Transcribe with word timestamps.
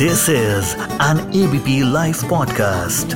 This 0.00 0.28
is 0.28 0.68
an 0.98 1.18
ABP 1.30 1.72
Life 1.84 2.20
podcast. 2.24 3.14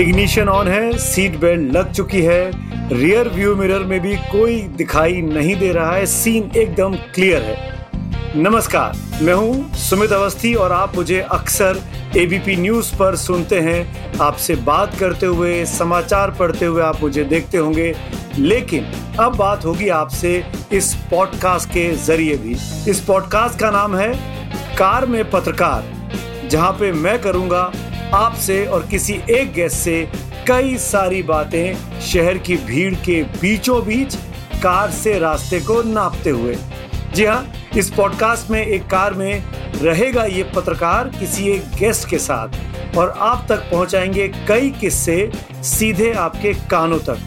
Ignition 0.00 0.48
on 0.48 0.68
है 0.68 0.98
seat 0.98 1.40
belt 1.40 1.72
लग 1.72 1.92
चुकी 1.92 2.22
है। 2.22 2.50
रियर 2.92 3.28
व्यू 3.28 3.56
मिरर 3.56 3.78
में 3.78 4.00
भी 4.00 4.16
कोई 4.16 4.60
दिखाई 4.60 5.22
नहीं 5.22 5.56
दे 5.56 5.72
रहा 5.72 5.92
है। 5.92 6.06
सीन 6.06 6.50
एकदम 6.56 6.94
क्लियर 6.94 7.42
है। 7.42 7.73
नमस्कार, 8.36 8.92
मैं 9.22 9.32
हूँ 9.32 9.74
सुमित 9.74 10.12
अवस्थी 10.12 10.54
और 10.54 10.72
आप 10.72 10.96
मुझे 10.96 11.18
अक्सर 11.22 11.78
एबीपी 12.16 12.56
न्यूज़ 12.56 12.90
पर 12.96 13.16
सुनते 13.16 13.60
हैं। 13.60 14.18
आपसे 14.18 14.54
बात 14.54 14.94
करते 14.98 15.26
हुए, 15.26 15.64
समाचार 15.64 16.30
पढ़ते 16.30 16.66
हुए 16.66 16.82
आप 16.82 17.00
मुझे 17.02 17.24
देखते 17.24 17.58
होंगे। 17.58 17.94
लेकिन 18.38 18.90
अब 19.20 19.36
बात 19.36 19.64
होगी 19.64 19.88
आपसे 19.88 20.44
इस 20.72 20.92
पॉडकास्ट 21.10 21.68
के 21.68 21.88
ज़रिए 21.96 22.36
भी। 22.36 22.56
इस 22.90 23.04
पॉडकास्ट 23.06 23.58
का 23.58 23.70
नाम 23.70 23.96
है 23.96 24.12
कार 24.76 25.06
में 25.06 25.30
पत्रकार, 25.30 25.84
जहाँ 26.50 26.72
पे 26.72 26.92
मैं 26.92 27.18
करूँगा 27.22 27.70
आपसे 28.14 28.64
और 28.66 28.86
किसी 28.86 29.20
एक 29.30 29.52
गेस्ट 29.52 29.76
से 29.76 30.08
कई 30.48 30.76
सारी 30.80 31.22
बातें 31.22 32.00
शहर 32.02 32.38
की 32.38 32.56
भीड़ 32.56 32.94
के 32.96 33.22
बीचों 33.40 33.84
बीच 33.86 34.14
कार 34.62 34.90
से 34.92 35.18
रास्ते 35.18 35.60
को 35.60 35.82
नापते 35.84 36.30
हुए। 36.30 36.56
जी 37.14 37.24
हाँ 37.24 37.52
इस 37.76 37.90
पॉडकास्ट 37.90 38.50
में 38.50 38.66
एक 38.66 38.86
कार 38.86 39.14
में 39.14 39.44
रहेगा 39.82 40.24
ये 40.24 40.42
पत्रकार 40.56 41.08
किसी 41.08 41.48
एक 41.48 41.64
गेस्ट 41.76 42.08
के 42.08 42.18
साथ 42.18 42.96
और 42.96 43.10
आप 43.10 43.46
तक 43.48 43.56
पहुंचाएँगे 43.56 44.28
कई 44.48 44.70
किस्से 44.70 45.32
सीधे 45.62 46.12
आपके 46.12 46.54
कानों 46.54 46.98
तक। 46.98 47.18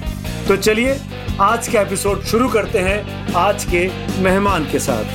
तो 0.47 0.57
चलिए, 0.57 0.99
आज 1.41 1.67
का 1.67 1.81
एपिसोड 1.81 2.21
शुरू 2.21 2.49
करते 2.49 2.79
हैं 2.79 3.33
आज 3.33 3.65
के 3.65 3.87
मेहमान 4.21 4.65
के 4.65 4.79
साथ। 4.79 5.05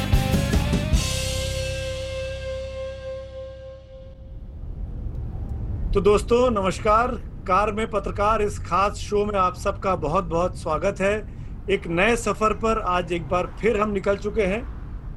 तो 5.94 6.00
दोस्तों, 6.00 6.50
नमस्कार। 6.50 7.08
कार 7.46 7.72
में 7.72 7.90
पत्रकार, 7.90 8.42
इस 8.42 8.58
खास 8.58 8.94
शो 8.94 9.24
में 9.24 9.38
आप 9.40 9.54
सबका 9.54 9.96
बहुत 9.96 10.24
बहुत 10.24 10.58
स्वागत 10.58 11.00
है। 11.00 11.41
एक 11.70 11.86
नए 11.86 12.14
सफ़र 12.16 12.52
पर 12.52 12.78
आज 12.78 13.12
एक 13.12 13.28
बार 13.28 13.46
फिर 13.60 13.80
हम 13.80 13.90
निकल 13.90 14.16
चुके 14.16 14.42
हैं 14.42 14.62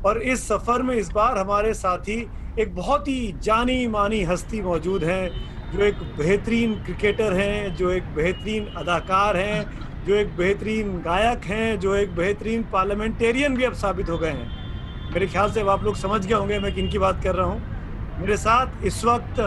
और 0.04 0.22
इस 0.22 0.48
सफ़र 0.48 0.82
में 0.82 0.96
इस 0.96 1.10
बार 1.12 1.38
हमारे 1.38 1.74
साथी 1.74 2.18
एक 2.60 2.76
बहुत 2.76 3.08
ही 3.08 3.34
जानी 3.44 3.88
मानी 3.88 4.22
हस्ती 4.24 4.62
मौजूद 4.62 5.04
हैं, 5.04 5.30
जो 5.72 5.84
एक 5.84 6.04
बेहतरीन 6.18 6.74
क्रिकेटर 6.76 7.34
हैं, 7.34 7.76
जो 7.76 7.90
एक 7.92 8.14
बेहतरीन 8.16 8.66
अदाकार 8.78 9.38
हैं, 9.38 10.06
जो 10.06 10.16
एक 10.16 10.36
बेहतरीन 10.38 10.92
गायक 11.02 11.46
हैं, 11.46 11.80
जो 11.80 11.96
एक 11.96 12.16
बेहतरीन 12.16 12.64
पार्लियामेंटेरियन 12.64 13.56
भी 13.56 13.64
अब 13.64 13.74
साबित 13.74 14.10
हो 14.10 14.18
गए 14.18 14.32
हैं। 14.32 15.12
मेरे 15.14 15.28
ख्याल 15.28 15.52
से 15.52 15.62
अब 15.62 15.70
आप 15.70 15.84
लोग 15.84 15.96
समझ 15.96 16.26
गए 16.26 16.36
होंगे 16.36 16.60
मैं 16.60 16.74
किन 16.76 16.90
की 16.90 16.98
बात 16.98 17.24
कर 17.24 17.36
रहा 17.36 17.46
हूँ। 17.46 18.20
मेरे 18.20 18.38
साथ 18.38 18.86
इस 18.86 19.04
वक्त 19.06 19.40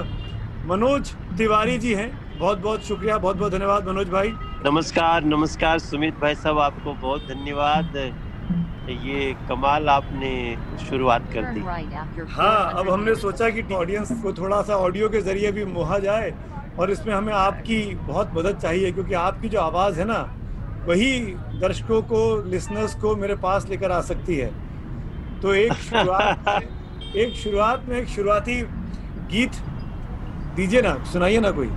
मनोज 0.66 1.14
तिवारी 1.38 1.78
जी 1.78 1.94
हैं। 1.94 2.10
बहुत 2.38 2.58
बहुत 2.58 2.84
शुक्रिया 2.84 3.18
बहुत 3.18 3.36
बहुत 3.36 3.52
धन्यवाद 3.52 3.88
मनोज 3.88 4.08
भाई। 4.08 4.34
नमस्कार 4.64 5.24
नमस्कार 5.24 5.78
सुमित 5.78 6.14
भाई 6.20 6.34
साहब 6.34 6.58
आपको 6.58 6.92
बहुत 6.92 7.26
धन्यवाद। 7.28 7.96
ये 9.06 9.32
कमाल 9.48 9.88
आपने 9.88 10.30
शुरुआत 10.88 11.26
कर 11.34 11.44
दी। 11.54 11.60
हाँ 12.30 12.72
अब 12.78 12.88
हमने 12.90 13.14
सोचा 13.14 13.48
कि 13.50 13.62
ऑडियंस 13.74 14.10
को 14.22 14.32
थोड़ा 14.32 14.60
सा 14.62 14.76
ऑडियो 14.76 15.08
के 15.08 15.20
ज़रिए 15.20 15.52
भी 15.52 15.64
मोहा 15.64 15.98
जाए 15.98 16.32
और 16.78 16.90
इसमें 16.90 17.14
हमें 17.14 17.32
आपकी 17.32 17.80
बहुत 17.94 18.32
मदद 18.36 18.58
चाहिए 18.58 18.92
क्योंकि 18.92 19.14
आपकी 19.14 19.48
जो 19.48 19.60
आवाज़ 19.60 19.98
है 20.00 20.04
ना 20.04 20.18
वही 20.88 21.12
दर्शकों 21.60 22.02
को 22.02 22.20
लिसनर्स 22.50 22.94
को 23.00 23.14
मेरे 23.16 23.34
पास 23.36 23.68
लेकर 23.68 23.92
आ 23.92 24.00
सकती 24.02 24.36
है। 24.36 24.50
तो 25.40 25.54
एक 25.54 25.72
शुरुआत 25.90 26.48
एक 27.16 27.34
शुरुआत 27.36 27.84
में 27.88 27.96
एक 27.98 28.08
शुरुआती 28.08 28.60
गीत 29.32 29.62
दीजिए 30.56 30.82
ना 30.82 31.02
सुनाइए 31.12 31.40
ना 31.40 31.50
कोई। 31.50 31.70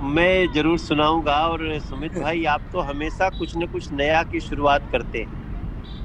मैं 0.00 0.46
ज़रूर 0.54 0.78
सुनाऊँगा 0.78 1.36
और 1.48 1.78
सुमित 1.80 2.12
भाई 2.18 2.44
आप 2.48 2.62
तो 2.72 2.80
हमेशा 2.80 3.28
कुछ 3.28 3.52
न 3.56 3.66
कुछ 3.66 3.88
नया 3.92 4.22
की 4.22 4.40
शुरुआत 4.40 4.86
करते 4.92 5.18
हैं। 5.18 5.26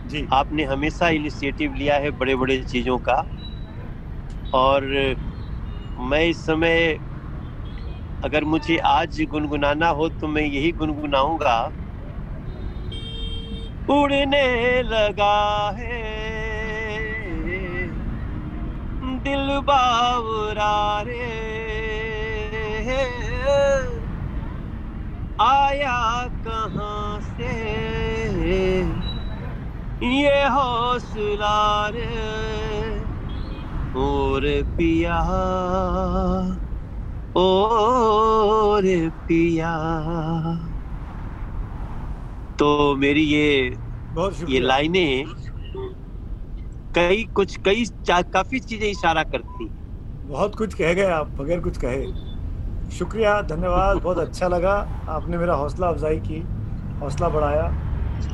जी। 0.06 0.28
आपने 0.34 0.64
हमेशा 0.64 1.10
इनिशिएटिव 1.10 1.74
लिया 1.74 1.98
है 1.98 2.12
बड़े 2.12 2.36
बड़े 2.36 2.62
चीज़ों 2.64 2.98
का। 3.00 3.24
और 4.54 4.84
मैं 6.02 6.26
इस 6.26 6.46
समय 6.46 6.98
अगर 8.24 8.44
मुझे 8.44 8.78
आज 8.88 9.22
गुनगुनाना 9.30 9.90
हो 9.90 10.08
तो 10.10 10.28
मैं 10.28 10.44
यही 10.44 10.72
गुनगुनाऊँगा। 10.74 11.58
उड़ने 13.90 14.82
लगा 14.84 15.72
है 15.72 16.02
दिल 19.20 19.60
बावरा 19.62 21.02
रे। 21.02 21.65
आया 25.40 26.28
कहाँ 26.48 27.20
से? 27.22 27.54
ये 30.02 30.46
हौसला 30.48 31.90
रे 31.90 32.06
और 33.96 34.42
पिया 34.78 35.20
और 37.36 38.84
पिया। 39.28 39.74
तो 42.60 42.96
मेरी 42.96 43.22
ये 43.22 43.78
ये 44.50 44.60
लाइनें 44.60 45.26
कई 46.94 47.24
कुछ 47.36 47.56
कई 47.66 47.86
काफ़ी 48.10 48.60
चीज़ें 48.60 48.88
इशारा 48.90 49.24
करती। 49.24 49.70
बहुत 50.24 50.56
कुछ 50.56 50.74
कह 50.74 50.94
गए 50.94 51.10
आप 51.12 51.32
बगैर 51.42 51.60
कुछ 51.60 51.78
कहे। 51.78 52.06
शुक्रिया, 52.96 53.42
धन्यवाद, 53.44 53.98
बहुत 53.98 54.18
अच्छा 54.18 54.48
लगा। 54.48 54.74
आपने 55.10 55.38
मेरा 55.38 55.54
हौसला 55.54 55.88
अफजाई 55.88 56.18
की, 56.20 56.44
हौसला 57.02 57.30
बढ़ाया। 57.30 57.64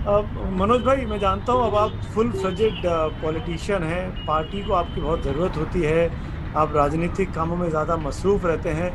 अब 0.07 0.29
मनोज 0.59 0.81
भाई, 0.83 1.05
मैं 1.05 1.19
जानता 1.19 1.53
हूँ 1.53 1.66
अब 1.67 1.75
आप 1.75 1.91
फुल 2.16 2.31
फ्लजेड 2.31 2.81
पॉलिटिशियन 3.22 3.83
हैं, 3.83 4.25
पार्टी 4.25 4.63
को 4.63 4.73
आपकी 4.73 5.01
बहुत 5.01 5.23
ज़रूरत 5.23 5.57
होती 5.57 5.81
है, 5.81 6.09
आप 6.55 6.75
राजनीतिक 6.75 7.33
कामों 7.33 7.55
में 7.57 7.69
ज़्यादा 7.69 7.97
मसरूफ़ 7.97 8.45
रहते 8.47 8.69
हैं, 8.69 8.91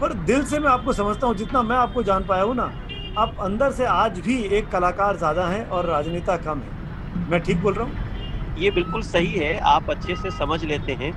पर 0.00 0.12
दिल 0.24 0.44
से 0.44 0.58
मैं 0.58 0.70
आपको 0.70 0.92
समझता 0.92 1.26
हूँ, 1.26 1.34
जितना 1.34 1.62
मैं 1.62 1.76
आपको 1.76 2.02
जान 2.02 2.24
पाया 2.24 2.42
हूँ 2.42 2.54
ना, 2.54 2.70
आप 3.18 3.36
अंदर 3.40 3.70
से 3.70 3.84
आज 3.86 4.18
भी 4.20 4.42
एक 4.48 4.68
कलाकार 4.68 5.16
ज़्यादा 5.16 5.46
हैं 5.46 5.66
और 5.66 5.86
राजनेता 5.86 6.36
कम 6.36 6.58
है। 6.58 7.30
मैं 7.30 7.40
ठीक 7.40 7.62
बोल 7.62 7.74
रहा 7.74 7.84
हूँ? 7.84 8.56
ये 8.58 8.70
बिल्कुल 8.70 9.02
सही 9.02 9.32
है, 9.32 9.58
आप 9.58 9.90
अच्छे 9.90 10.16
से 10.16 10.30
समझ 10.30 10.64
लेते 10.64 10.92
हैं। 10.92 11.12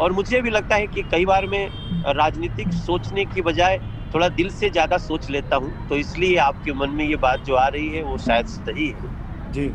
और 0.00 0.12
मुझे 0.12 0.40
भी 0.40 0.50
लगता 0.50 0.76
है 0.76 0.86
कि 0.86 1.02
कई 1.02 1.24
बार 1.24 1.46
मैं 1.46 1.66
राजनीतिक 2.14 2.72
सोचने 2.74 3.24
की 3.24 3.42
बजाय 3.42 3.78
थोड़ा 4.14 4.28
दिल 4.30 4.48
से 4.50 4.70
ज़्यादा 4.70 4.98
सोच 4.98 5.30
लेता 5.30 5.56
हूँ 5.56 5.88
तो 5.88 5.96
इसलिए 5.96 6.36
आपके 6.38 6.72
मन 6.72 6.90
में 6.90 7.04
ये 7.04 7.16
बात 7.16 7.44
जो 7.46 7.54
आ 7.54 7.66
रही 7.68 7.88
है, 7.88 8.02
वो 8.02 8.18
शायद 8.18 8.46
सही 8.46 8.86
है। 8.88 9.52
जी। 9.52 9.68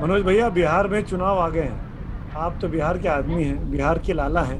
मनोज 0.00 0.22
भैया, 0.22 0.48
बिहार 0.50 0.88
में 0.88 1.02
चुनाव 1.02 1.38
आ 1.38 1.48
गए 1.48 1.62
हैं। 1.62 1.84
आप 2.36 2.58
तो 2.62 2.68
बिहार 2.68 2.98
के 2.98 3.08
आदमी 3.08 3.44
हैं, 3.44 3.70
बिहार 3.70 3.98
के 3.98 4.12
लाला 4.12 4.42
हैं। 4.42 4.58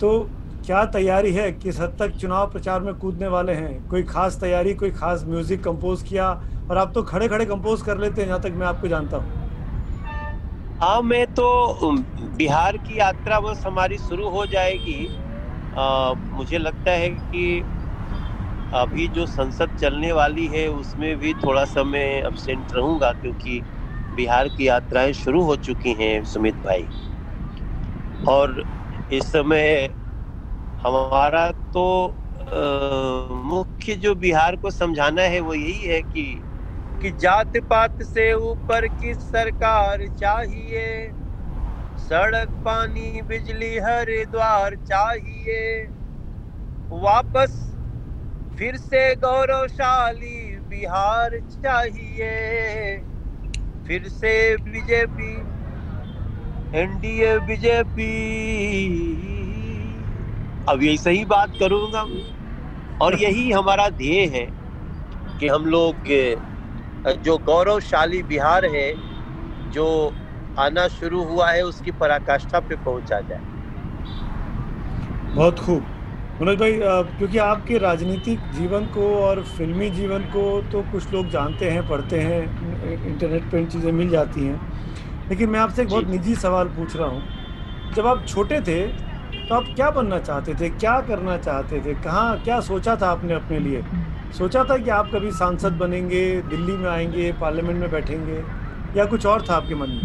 तो 0.00 0.18
क्या 0.64 0.84
तैयारी 0.84 1.32
है? 1.32 1.50
किस 1.52 1.80
हद 1.80 1.96
तक 1.98 2.16
चुनाव 2.16 2.46
प्रचार 2.46 2.80
में 2.80 2.94
कूदने 2.94 3.28
वाले 3.28 3.52
हैं? 3.52 3.86
कोई 3.88 4.02
खास 4.02 4.38
तैयारी, 4.40 4.74
कोई 4.74 4.90
खास 4.90 5.24
म्यूज़िक 5.26 5.62
कंपोज 5.64 6.02
किया? 6.02 6.30
और 6.70 6.78
आप 6.78 6.92
तो 6.94 7.02
खड़े 7.02 7.28
खड़े 7.28 7.44
कंपोज 7.46 7.82
कर 7.82 7.98
लेते 7.98 8.20
हैं, 8.20 8.28
जहाँ 8.28 8.40
तक 8.40 8.52
मैं 8.54 8.66
आपको 8.66 8.88
जानता 8.88 9.16
हूँ। 9.16 9.35
हाँ 10.80 11.00
मैं 11.02 11.26
तो 11.26 11.44
बिहार 12.36 12.76
की 12.76 12.98
यात्रा 12.98 13.40
बस 13.40 13.62
हमारी 13.66 13.98
शुरू 13.98 14.28
हो 14.30 14.44
जाएगी। 14.46 15.06
आ, 15.72 16.14
मुझे 16.32 16.58
लगता 16.58 16.90
है 16.92 17.08
कि 17.10 17.64
अभी 18.72 19.06
जो 19.08 19.26
संसद 19.26 19.70
चलने 19.78 20.12
वाली 20.12 20.46
है 20.48 20.68
उसमें 20.68 21.16
भी 21.18 21.32
थोड़ा 21.34 21.64
सा 21.64 21.84
मैं 21.84 22.22
अब्सेंट 22.22 22.72
रहूँगा 22.74 23.12
क्योंकि 23.12 23.62
बिहार 24.12 24.48
की 24.48 24.68
यात्राएँ 24.68 25.12
शुरू 25.12 25.42
हो 25.42 25.56
चुकी 25.56 25.94
हैं 25.94 26.22
सुमित 26.24 26.56
भाई। 26.64 26.88
और 28.24 28.64
इस 29.10 29.24
समय 29.32 29.88
हमारा 30.80 31.50
तो 31.72 31.84
मुख्य 33.44 33.94
जो 33.96 34.14
बिहार 34.14 34.56
को 34.56 34.70
समझाना 34.70 35.22
है 35.22 35.40
वो 35.40 35.54
यही 35.54 35.80
है 35.80 36.00
कि 36.02 36.24
कि 37.02 37.10
जात 37.10 37.56
पात 37.70 38.02
से 38.02 38.32
ऊपर 38.32 38.86
की 38.86 39.14
सरकार 39.14 40.06
चाहिए? 40.18 41.12
सड़क, 41.96 42.48
पानी, 42.64 43.22
बिजली, 43.22 43.78
हर 43.78 44.24
द्वार 44.30 44.76
चाहिए। 44.86 45.88
वापस 46.90 47.76
फिर 48.58 48.76
से 48.76 49.14
गौरवशाली 49.14 50.56
बिहार 50.70 51.40
चाहिए। 51.64 52.96
फिर 53.86 54.08
से 54.08 54.56
बीजेपी, 54.56 55.32
एनडीए, 56.74 57.38
बीजेपी। 57.38 58.10
अब 60.68 60.82
यही 60.82 60.98
सही 60.98 61.24
बात 61.24 61.52
करूँगा 61.60 62.06
और 63.00 63.22
यही 63.22 63.50
हमारा 63.52 63.88
ध्येय 63.88 64.26
है 64.26 64.46
कि 65.40 65.48
हम 65.48 65.66
लोग 65.66 65.94
जो 67.06 67.36
गौरवशाली 67.46 68.22
बिहार 68.24 68.64
है 68.66 68.92
जो 69.72 69.86
आना 70.56 70.86
शुरू 70.90 71.22
हुआ 71.24 71.50
है 71.50 71.62
उसकी 71.64 71.90
पराकाष्ठा 71.92 72.60
पे 72.60 72.76
पहुँचा 72.76 73.20
जाए। 73.20 73.40
बहुत 75.34 75.58
खूब। 75.58 75.86
मनोज 76.40 76.58
भाई 76.58 76.78
क्योंकि 77.18 77.38
आपके 77.38 77.78
राजनीतिक 77.78 78.40
जीवन 78.52 78.86
को 78.94 79.08
और 79.18 79.42
फिल्मी 79.48 79.90
जीवन 79.90 80.22
को 80.32 80.42
तो 80.72 80.82
कुछ 80.92 81.12
लोग 81.12 81.28
जानते 81.30 81.70
हैं 81.70 81.88
पढ़ते 81.88 82.20
हैं 82.20 82.40
इंटरनेट 83.04 83.50
पर 83.52 83.58
इन 83.58 83.66
चीज़ें 83.66 83.92
मिल 83.92 84.08
जाती 84.10 84.44
हैं। 84.46 84.60
लेकिन 85.30 85.50
मैं 85.50 85.60
आपसे 85.60 85.82
एक 85.82 85.88
बहुत 85.88 86.08
निजी 86.08 86.34
सवाल 86.36 86.68
पूछ 86.68 86.96
रहा 86.96 87.08
हूँ। 87.08 87.92
जब 87.94 88.06
आप 88.06 88.24
छोटे 88.28 88.60
थे 88.60 88.86
तो 89.48 89.54
आप 89.54 89.64
क्या 89.74 89.90
बनना 89.90 90.18
चाहते 90.18 90.54
थे 90.54 90.68
क्या 90.70 91.00
करना 91.00 91.36
चाहते 91.38 91.80
थे 91.80 91.94
कहाँ 92.02 92.42
क्या 92.42 92.60
सोचा 92.62 92.96
था 92.96 93.10
आपने 93.10 93.34
अपने 93.34 93.58
लिए? 93.58 93.82
सोचा 94.32 94.62
था 94.64 94.76
कि 94.78 94.90
आप 94.90 95.10
कभी 95.12 95.30
सांसद 95.32 95.72
बनेंगे 95.78 96.20
दिल्ली 96.44 96.76
में 96.76 96.88
आएँगे 96.90 97.30
पार्लियामेंट 97.40 97.80
में 97.80 97.90
बैठेंगे 97.90 98.42
या 98.94 99.04
कुछ 99.06 99.26
और 99.26 99.42
था 99.50 99.54
आपके 99.56 99.74
मन 99.74 99.90
में? 99.90 100.04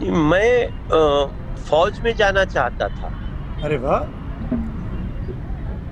मैं 0.00 0.68
फौज 1.60 2.00
में 2.04 2.14
जाना 2.14 2.44
चाहता 2.46 2.88
था। 2.90 3.14
अरे 3.62 3.76
वाह! 3.78 4.04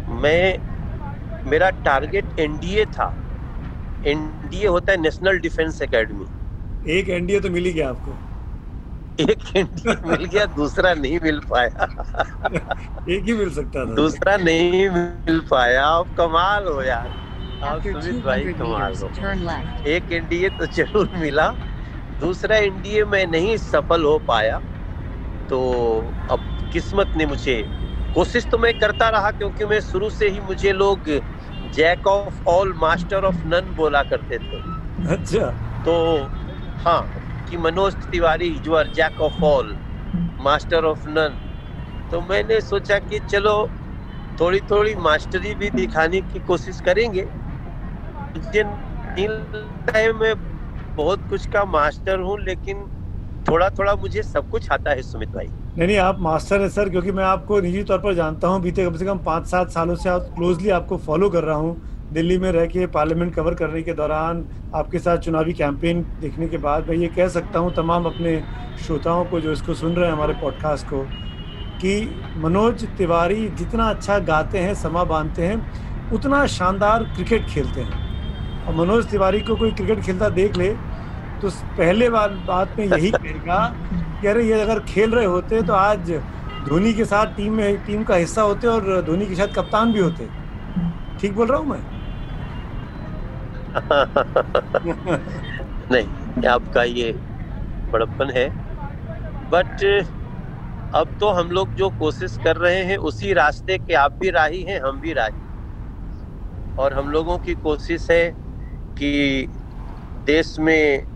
मैं 0.07 0.59
मेरा 1.45 1.71
टारगेट 1.85 2.33
एनडीए 2.39 2.85
था। 2.87 3.09
एनडीए 4.05 4.67
होता 4.69 4.93
है 4.93 5.01
नेशनल 5.01 5.39
डिफेंस 5.41 5.83
एकेडमी 5.83 6.27
एक 6.85 7.09
एनडीए 7.09 7.41
तो 7.41 7.51
मिल 7.51 7.65
ही 7.65 7.73
गया 7.73 7.89
आपको। 7.91 8.19
एक 9.21 9.57
एनडीए 9.57 9.95
मिल 10.05 10.25
गया 10.25 10.45
दूसरा 10.47 10.93
नहीं 10.95 11.19
मिल 11.23 11.41
पाया। 11.51 11.87
एक 13.09 13.25
ही 13.25 13.33
मिल 13.35 13.51
सकता 13.51 13.85
था। 13.87 13.95
दूसरा 13.95 14.37
नहीं 14.37 14.89
मिल 14.91 15.41
पाया। 15.51 15.87
आप 15.87 16.07
कमाल 16.19 16.67
हो 16.69 16.83
यार। 16.83 17.09
आप 17.63 17.81
सुमित 17.83 18.25
भाई 18.25 18.53
कमाल 18.55 18.93
हो। 19.03 19.11
एक 19.87 20.13
एनडीए 20.13 20.49
तो 20.51 20.67
ज़रूर 20.67 21.09
मिला। 21.17 21.49
दूसरा 22.21 22.57
एनडीए 22.57 23.05
में 23.05 23.27
नहीं 23.27 23.57
सफल 23.57 24.05
हो 24.05 24.19
पाया। 24.29 24.59
तो 25.49 25.59
अब 26.31 26.41
किस्मत 26.73 27.13
ने 27.17 27.27
मुझे 27.27 27.63
कोशिश 28.15 28.47
तो 28.51 28.59
मैं 28.59 28.73
करता 28.75 29.09
रहा 29.09 29.31
क्योंकि 29.31 29.65
मैं 29.65 29.81
शुरू 29.81 30.11
से 30.11 30.29
ही 30.29 30.41
मुझे 30.41 30.73
लोग 30.73 31.09
jack 31.75 32.07
of 32.07 32.41
all 32.49 32.73
master 32.77 33.25
of 33.25 33.47
none 33.47 33.73
बोला 33.77 34.03
करते 34.03 34.39
थे। 34.39 34.61
अच्छा। 35.13 35.51
तो 35.85 35.95
हाँ 36.79 37.01
कि 37.49 37.57
मनोज 37.59 37.95
तिवारी 38.11 38.51
जो 38.65 38.75
are 38.75 38.89
jack 38.97 39.21
of 39.21 39.45
all 39.45 39.77
master 40.41 40.85
of 40.85 41.09
none 41.09 41.37
तो 42.13 42.21
मैंने 42.23 42.61
सोचा 42.61 42.99
कि 43.01 43.19
चलो 43.29 43.57
थोड़ी 44.39 44.61
थोड़ी 44.71 44.95
मास्टरी 44.97 45.55
भी 45.55 45.71
दिखाने 45.71 46.21
की 46.23 46.39
कोशिश 46.41 46.81
करेंगे। 46.81 47.23
मुझे 48.35 48.63
मैं 50.13 50.35
बहुत 50.97 51.21
कुछ 51.31 51.47
का 51.47 51.65
मास्टर 51.67 52.21
हूँ, 52.21 52.39
लेकिन 52.41 52.87
थोड़ा 53.47 53.69
थोड़ा 53.69 53.95
मुझे 53.97 54.23
सब 54.23 54.49
कुछ 54.49 54.71
आता 54.73 54.91
है, 54.91 55.03
सुमित 55.03 55.29
भाई। 55.35 55.47
नहीं 55.79 55.87
नहीं, 55.89 55.97
आप 55.99 56.17
मास्टर 56.21 56.61
है 56.61 56.69
सर 56.69 56.89
क्योंकि 56.89 57.13
मैं 57.13 57.25
आपको 57.25 57.61
निजी 57.61 57.83
तौर 57.85 57.99
पर 57.99 58.15
जानता 58.15 58.49
हूँ। 58.49 58.61
बीते 58.63 58.85
कम 58.87 58.97
से 58.97 59.05
कम 59.05 59.19
पाँच 59.27 59.47
सात 59.47 59.71
सालों 59.71 59.95
से 59.97 60.09
आप 60.09 60.31
क्लोजली 60.35 60.71
आपको 60.71 60.97
फॉलो 60.99 61.29
कर 61.31 61.45
रहा 61.45 61.57
हूँ। 61.57 61.81
दिल्ली 62.13 62.37
में 62.39 62.51
रह 62.53 62.67
के 62.67 62.87
पार्लियामेंट 62.87 63.35
कवर 63.35 63.55
करने 63.55 63.83
के 63.83 63.93
दौरान 63.95 64.45
आपके 64.75 64.99
साथ 64.99 65.19
चुनावी 65.19 65.53
कैंपेन 65.53 66.01
देखने 66.21 66.47
के 66.49 66.59
बाद 66.59 66.89
मैं 66.89 66.97
ये 66.97 67.07
कह 67.09 67.29
सकता 67.29 67.59
हूँ, 67.59 67.73
तमाम 67.75 68.05
अपने 68.05 68.41
श्रोताओं 68.85 69.25
को 69.25 69.41
जो 69.41 69.53
इसको 69.53 69.75
सुन 69.75 69.93
रहे 69.93 70.07
हैं 70.07 70.13
हमारे 70.13 70.35
पॉडकास्ट 70.35 70.87
को, 70.87 71.03
कि 71.81 72.25
मनोज 72.37 72.85
तिवारी 72.99 73.49
जितना 73.49 73.89
अच्छा 73.91 74.19
गाते 74.21 74.59
हैं, 74.59 74.75
समा 74.75 75.03
बांधते 75.05 75.47
हैं, 75.47 76.11
उतना 76.13 76.47
शानदार 76.49 77.05
क्रिकेट 77.15 77.47
खेलते 77.47 77.81
हैं। 77.81 78.65
और 78.65 78.75
मनोज 78.77 79.07
तिवारी 79.11 79.41
को 79.41 79.57
कोई 79.57 79.71
क्रिकेट 79.73 80.01
खेलता 80.07 80.29
देख 80.31 80.57
ले 80.57 80.71
तो 81.41 81.51
पहले 81.51 82.09
बार 82.11 82.31
बात 82.47 82.75
में 82.79 82.85
यही 82.87 83.11
कहेगा 83.11 83.61
कि 84.21 84.27
अरे 84.27 84.45
ये 84.45 84.61
अगर 84.61 84.81
खेल 84.85 85.11
रहे 85.11 85.25
होते 85.27 85.63
तो 85.63 85.73
आज 85.73 86.11
धोनी 86.69 86.93
के 86.95 87.05
साथ 87.05 87.37
टीम 87.37 87.53
में, 87.53 87.85
टीम 87.87 88.03
का 88.05 88.15
हिस्सा 88.17 88.43
होते 88.43 88.67
और 88.69 89.03
धोनी 89.07 89.27
के 89.27 89.35
साथ 89.35 89.55
कप्तान 89.55 89.93
भी 89.93 90.01
होते। 90.01 90.29
ठीक 91.21 91.35
बोल 91.35 91.47
रहा 91.47 91.59
हूँ 91.59 91.69
मैं? 91.69 91.98
नहीं, 95.93 96.49
आपका 96.49 96.85
ये 96.85 97.13
बड़प्पन 97.93 98.31
है। 98.37 98.49
बट 99.53 99.85
अब 100.93 101.11
तो 101.21 101.31
हम 101.31 101.51
लोग 101.51 101.75
जो 101.75 101.91
कोशिश 101.91 102.37
कर 102.37 102.57
रहे 102.57 102.85
हैं, 102.85 102.99
उसी 102.99 103.33
रास्ते 103.35 103.79
के 103.79 103.97
आप 103.97 104.13
भी 104.13 104.31
राही 104.31 104.63
हैं, 104.63 104.81
हम 104.81 105.01
भी 105.01 105.13
राही 105.13 105.47
और 106.79 106.95
हम 106.95 107.09
लोगों 107.11 107.39
की 107.39 107.55
कोशिश 107.55 108.11
है 108.11 108.31
कि 108.97 109.49
देश 110.27 110.57
में 110.61 111.07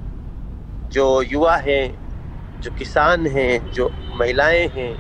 जो 0.93 1.23
युवा 1.23 1.57
हैं, 1.59 1.99
जो 2.63 2.71
किसान 2.71 3.27
हैं, 3.27 3.71
जो 3.71 3.95
महिलाएँ 4.13 4.69
हैं, 4.77 4.97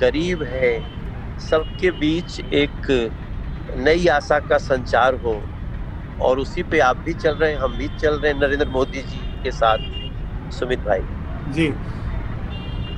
गरीब 0.00 0.44
हैं, 0.44 0.84
सबके 1.40 1.92
बीच 1.92 2.40
एक 2.40 3.12
नई 3.68 4.08
आशा 4.08 4.40
का 4.40 4.58
संचार 4.58 5.14
हो। 5.14 5.50
और 6.20 6.38
उसी 6.38 6.62
पे 6.64 6.78
आप 6.80 6.96
भी 6.96 7.12
चल 7.14 7.34
रहे 7.34 7.50
हैं 7.52 7.58
हम 7.58 7.76
भी 7.76 7.88
चल 7.96 8.14
रहे 8.14 8.32
हैं 8.32 8.38
नरेंद्र 8.40 8.68
मोदी 8.68 9.02
जी 9.02 9.20
के 9.42 9.50
साथ 9.52 9.78
सुमित 10.52 10.80
भाई। 10.80 11.00
जी। 11.52 11.66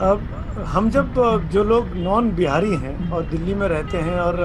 अब 0.03 0.29
हम 0.69 0.91
जब 0.91 1.15
जो 1.53 1.65
लोग 1.65 1.97
नॉन 1.99 2.31
बिहारी 2.35 2.77
हैं 2.77 3.11
और 3.11 3.23
दिल्ली 3.27 3.55
में 3.55 3.67
रहते 3.69 3.99
हैं 3.99 4.19
और 4.21 4.37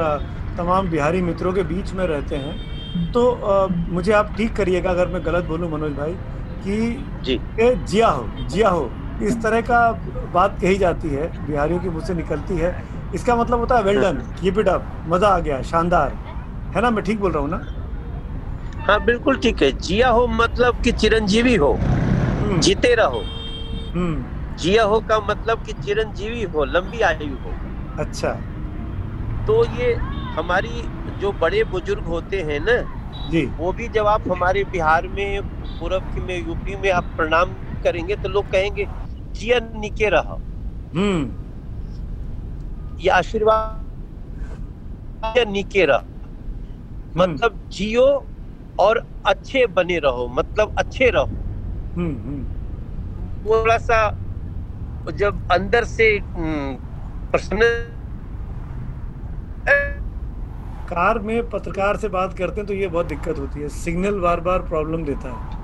तमाम 0.57 0.89
बिहारी 0.89 1.21
मित्रों 1.21 1.53
के 1.53 1.63
बीच 1.65 1.94
में 1.94 2.06
रहते 2.07 2.35
हैं 2.35 3.12
तो 3.12 3.24
मुझे 3.69 4.12
आप 4.13 4.33
ठीक 4.38 4.56
करिएगा 4.56 4.89
अगर 4.89 5.07
मैं 5.07 5.25
गलत 5.25 5.45
बोलूँ 5.45 5.69
मनोज 5.71 5.91
भाई 5.94 6.13
कि 6.63 6.77
जी। 7.23 7.39
जिया 7.59 8.07
हो 8.09 8.27
जिया 8.45 8.69
हो 8.69 8.89
इस 9.23 9.41
तरह 9.44 9.62
का 9.62 9.80
बात 10.33 10.57
कही 10.62 10.77
जाती 10.77 11.09
है 11.09 11.27
बिहारियों 11.47 11.80
की 11.80 11.89
मुझसे 11.89 12.13
निकलती 12.13 12.57
है। 12.57 12.71
इसका 13.15 13.35
मतलब 13.35 13.59
होता 13.59 13.77
है 13.77 13.83
well 13.83 14.01
done 14.01 14.18
keep 14.41 14.59
it 14.59 14.68
up 14.68 14.85
मज़ा 15.07 15.27
आ 15.27 15.39
गया 15.39 15.62
शानदार। 15.63 16.12
है 16.75 16.81
ना? 16.81 16.89
मैं 16.89 17.03
ठीक 17.03 17.19
बोल 17.19 17.31
रहा 17.31 17.41
हूँ 17.41 17.50
ना? 17.50 17.57
हाँ 18.87 19.03
बिल्कुल 19.03 19.37
ठीक 19.37 19.61
है। 19.63 19.71
जिया 19.71 20.09
हो 20.09 20.27
मतलब 20.27 20.81
कि 20.81 20.91
चिरंजीवी 20.91 21.55
हो 21.55 21.71
हम्म। 21.73 22.59
जीते 22.59 22.95
रहो। 22.95 23.21
हम्म। 23.93 24.55
जिया 24.55 24.83
हो 24.83 24.99
का 24.99 25.19
मतलब 25.19 25.63
कि 25.65 25.73
चिरंजीवी 25.73 26.44
हो 26.44 26.65
लंबी 26.65 26.99
आयु 26.99 27.35
हो। 27.35 27.51
अच्छा। 27.99 28.29
तो 29.47 29.65
ये 29.65 29.94
हमारी 30.37 30.83
जो 31.19 31.31
बड़े 31.31 31.63
बुज़ुर्ग 31.63 32.03
होते 32.03 32.41
हैं 32.41 32.59
ना 32.59 32.77
जी। 33.29 33.45
वो 33.45 33.73
भी 33.73 33.87
जब 33.87 34.07
आप 34.07 34.23
हमारे 34.31 34.63
बिहार 34.63 35.07
में 35.07 35.41
पूर्व 35.79 36.23
में 36.23 36.47
यूपी 36.47 36.75
में 36.75 36.91
आप 36.91 37.03
प्रणाम 37.03 37.49
करेंगे 37.83 38.15
तो 38.15 38.29
लोग 38.29 38.51
कहेंगे 38.51 38.87
जिया 39.33 39.59
निके 39.79 40.09
रहो। 40.09 40.35
हम्म। 40.95 41.31
ये 42.99 43.09
आशीर्वाद 43.09 43.83
निके 45.47 45.85
रहा। 45.85 45.97
हम्म। 45.97 47.21
मतलब 47.21 47.69
जियो 47.69 48.25
और 48.79 49.05
अच्छे 49.25 49.65
बने 49.67 49.99
रहो 49.99 50.27
मतलब 50.27 50.75
अच्छे 50.77 51.09
रहो। 51.09 51.25
हम्म, 51.95 52.15
हम्म। 52.21 52.43
थोड़ा 53.45 53.77
सा 53.77 53.99
जब 55.11 55.51
अंदर 55.51 55.83
से 55.83 56.19
प्रश्न 57.31 57.59
कार 60.89 61.19
में 61.19 61.49
पत्रकार 61.49 61.97
से 61.97 62.07
बात 62.07 62.33
करते 62.33 62.61
हैं 62.61 62.67
तो 62.67 62.73
ये 62.73 62.87
बहुत 62.87 63.05
दिक्कत 63.05 63.39
होती 63.39 63.61
है। 63.61 63.69
सिग्नल 63.69 64.19
बार 64.19 64.39
बार 64.39 64.59
प्रॉब्लम 64.59 65.03
देता 65.03 65.29
है। 65.29 65.55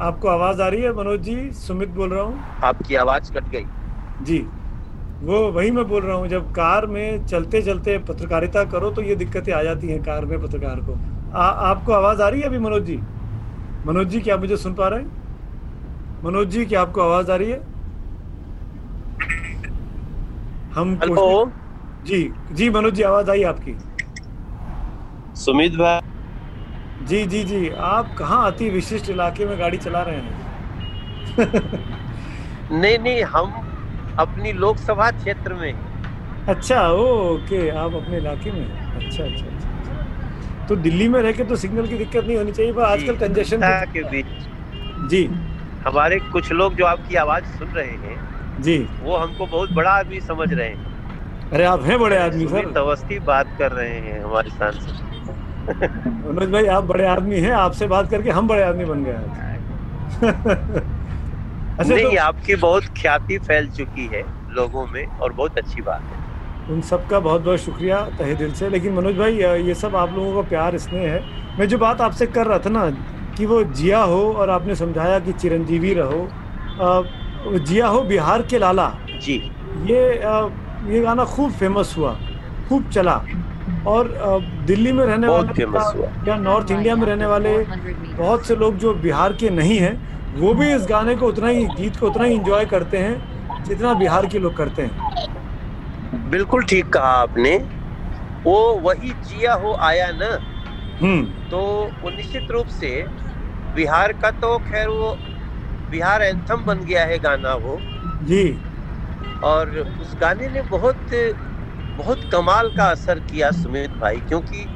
आपको 0.00 0.28
आवाज़ 0.28 0.62
आ 0.62 0.68
रही 0.68 0.82
है 0.82 0.92
मनोज 0.92 1.20
जी? 1.20 1.50
सुमित 1.50 1.88
बोल 1.88 2.10
रहा 2.10 2.22
हूँ। 2.22 2.40
आपकी 2.64 2.94
आवाज़ 2.94 3.32
कट 3.32 3.48
गई। 3.48 3.64
जी। 4.22 4.38
वो 5.22 5.40
वही 5.52 5.70
मैं 5.70 5.88
बोल 5.88 6.02
रहा 6.02 6.16
हूँ 6.16 6.28
जब 6.28 6.50
कार 6.52 6.86
में 6.86 7.26
चलते 7.26 7.62
चलते 7.62 7.98
पत्रकारिता 7.98 8.64
करो 8.64 8.90
तो 8.90 9.02
ये 9.02 9.14
दिक्कतें 9.14 9.52
आ 9.52 9.62
जाती 9.62 9.88
हैं 9.88 10.02
कार 10.02 10.24
में 10.24 10.42
पत्रकार 10.42 10.80
को। 10.80 10.94
आ, 11.34 11.42
आपको 11.42 11.92
आवाज़ 11.92 12.22
आ 12.22 12.28
रही 12.28 12.40
है 12.40 12.46
अभी 12.46 12.58
मनोज 12.58 12.82
जी? 12.84 12.96
मनोज 13.86 14.08
जी 14.08 14.20
क्या 14.20 14.36
मुझे 14.36 14.56
सुन 14.56 14.74
पा 14.74 14.88
रहे 14.88 15.00
हैं? 15.00 16.22
मनोज 16.24 16.48
जी 16.48 16.64
क्या 16.66 16.82
आपको 16.82 17.00
आवाज़ 17.00 17.30
आ 17.30 17.36
रही 17.36 17.50
है? 17.50 17.60
हम 20.74 20.98
हेलो? 21.02 21.50
जी 22.06 22.32
जी 22.52 22.70
मनोज 22.70 22.94
जी 22.94 23.02
आवाज़ 23.02 23.30
आई 23.30 23.42
आपकी। 23.42 23.76
सुमित 25.44 25.72
भाई। 25.72 26.00
जी 27.06 27.24
जी 27.26 27.42
जी 27.44 27.68
आप 27.68 28.14
कहाँ 28.18 28.46
अति 28.52 28.70
विशिष्ट 28.70 29.10
इलाके 29.10 29.46
में 29.46 29.58
गाड़ी 29.58 29.78
चला 29.78 30.02
रहे 30.02 30.16
हैं? 30.16 30.46
नहीं 32.72 32.98
नहीं 32.98 33.22
हम 33.24 33.52
अपनी 34.18 34.52
लोकसभा 34.52 35.10
क्षेत्र 35.10 35.54
में 35.54 35.72
अच्छा 36.48 36.88
ओके 36.90 37.68
आप 37.68 37.94
अपने 37.94 38.16
इलाके 38.16 38.52
में 38.52 38.66
अच्छा 38.66 39.24
अच्छा 39.24 39.24
अच्छा, 39.24 39.46
अच्छा। 39.46 39.77
तो 40.68 40.76
दिल्ली 40.76 41.08
में 41.08 41.20
रह 41.22 41.32
के 41.32 41.44
तो 41.44 41.56
सिग्नल 41.56 41.86
की 41.86 41.96
दिक्कत 41.98 42.24
नहीं 42.24 42.36
होनी 42.36 42.52
चाहिए 42.52 42.72
पर 42.72 42.82
आजकल 42.82 43.16
कंजेशन 43.16 43.60
के 43.92 44.02
बीच। 44.02 44.26
जी। 45.10 45.24
हमारे 45.86 46.18
कुछ 46.32 46.52
लोग 46.52 46.74
जो 46.74 46.84
आपकी 46.84 47.14
आवाज़ 47.14 47.44
सुन 47.58 47.68
रहे 47.68 47.86
हैं 47.86 48.62
जी। 48.62 48.78
वो 49.02 49.16
हमको 49.16 49.46
बहुत 49.46 49.72
बड़ा 49.72 49.90
आदमी 49.90 50.20
समझ 50.20 50.52
रहे 50.52 50.68
हैं। 50.68 51.50
अरे 51.52 51.64
आप 51.64 51.82
हैं 51.82 51.98
बड़े 51.98 52.16
आदमी 52.18 52.46
सर। 52.46 52.76
अवस्थी 52.78 53.18
बात 53.18 53.54
कर 53.58 53.72
रहे 53.72 53.98
हैं 53.98 54.22
हमारे 54.24 54.50
सांसद 54.50 55.06
मनोज 56.26 56.50
भाई 56.50 56.66
आप 56.66 56.84
बड़े 56.84 57.06
आदमी 57.06 57.40
हैं 57.40 57.52
आपसे 57.52 57.86
बात 57.86 58.10
करके 58.10 58.30
हम 58.30 58.48
बड़े 58.48 58.62
आदमी 58.62 58.84
बन 58.84 59.04
गए 59.04 59.12
अच्छा 61.78 61.94
नहीं 61.94 62.04
तो, 62.04 62.20
आपकी 62.22 62.54
बहुत 62.54 62.84
ख्याति 62.96 63.38
फैल 63.38 63.68
चुकी 63.70 64.06
है 64.06 64.22
लोगों 64.50 64.86
में 64.86 65.04
और 65.06 65.32
बहुत 65.32 65.58
अच्छी 65.58 65.82
बात 65.82 66.02
है। 66.02 66.27
उन 66.70 66.80
सबका 66.82 67.18
बहुत 67.20 67.42
बहुत 67.42 67.58
शुक्रिया 67.60 68.00
तहे 68.18 68.34
दिल 68.34 68.52
से। 68.54 68.68
लेकिन 68.68 68.92
मनोज 68.94 69.16
भाई 69.18 69.34
ये 69.66 69.74
सब 69.74 69.96
आप 69.96 70.14
लोगों 70.16 70.34
का 70.34 70.48
प्यार 70.48 70.78
स्नेह 70.78 71.10
है। 71.12 71.22
मैं 71.58 71.68
जो 71.68 71.78
बात 71.78 72.00
आपसे 72.00 72.26
कर 72.28 72.46
रहा 72.46 72.58
था 72.58 72.70
ना 72.70 72.90
कि 73.36 73.46
वो 73.46 73.62
जिया 73.64 74.02
हो 74.02 74.22
और 74.32 74.50
आपने 74.50 74.74
समझाया 74.74 75.18
कि 75.18 75.32
चिरंजीवी 75.34 75.94
रहो 75.94 77.58
जिया 77.58 77.86
हो 77.86 78.00
बिहार 78.04 78.42
के 78.42 78.58
लाला। 78.58 78.88
जी। 79.22 79.34
ये 79.86 80.00
ये 80.88 81.00
गाना 81.00 81.24
खूब 81.26 81.52
फ़ेमस 81.52 81.94
हुआ 81.98 82.16
खूब 82.68 82.88
चला। 82.90 83.22
और 83.86 84.08
दिल्ली 84.66 84.92
में 84.92 85.04
रहने 85.06 85.26
वाले 85.26 85.62
या 86.28 86.36
नॉर्थ 86.36 86.70
इंडिया 86.70 86.94
में 86.96 87.06
रहने 87.06 87.26
वाले 87.26 87.56
बहुत 87.58 88.46
से 88.46 88.56
लोग 88.56 88.76
जो 88.76 88.94
बिहार 88.96 89.32
के 89.32 89.50
नहीं 89.50 89.78
हैं 89.78 89.94
वो 90.36 90.52
भी 90.54 90.72
इस 90.74 90.86
गाने 90.90 91.14
को 91.16 91.26
उतना 91.26 91.48
ही 91.48 91.64
गीत 91.66 91.96
को 91.96 92.06
उतना 92.06 92.24
ही 92.24 92.34
इंजॉय 92.34 92.64
करते 92.66 92.98
हैं 92.98 93.64
जितना 93.64 93.94
बिहार 93.94 94.26
के 94.26 94.38
लोग 94.38 94.56
करते 94.56 94.82
हैं। 94.82 95.26
बिल्कुल 96.28 96.64
ठीक 96.64 96.88
कहा 96.88 97.10
आपने। 97.12 97.56
वो 98.46 98.58
वही 98.80 99.10
जिया 99.24 99.54
हो 99.54 99.72
आया 99.80 100.10
न? 100.12 100.38
हम्म। 101.02 101.48
तो 101.50 101.58
वो 102.02 102.10
निश्चित 102.10 102.50
रूप 102.50 102.66
से 102.66 102.90
बिहार 103.74 104.12
का 104.12 104.30
तो 104.30 104.56
खैर 104.58 104.88
वो 104.88 105.16
बिहार 105.90 106.22
एंथम 106.22 106.64
बन 106.64 106.84
गया 106.84 107.04
है 107.04 107.18
गाना 107.18 107.54
वो। 107.54 107.78
जी। 108.24 108.44
और 109.44 109.68
उस 110.00 110.16
गाने 110.20 110.48
ने 110.48 110.62
बहुत 110.62 111.10
बहुत 111.98 112.28
कमाल 112.32 112.68
का 112.70 112.84
असर 112.84 113.18
किया 113.20 113.50
सुमित 113.50 113.90
भाई 113.90 114.16
क्योंकि 114.16 114.66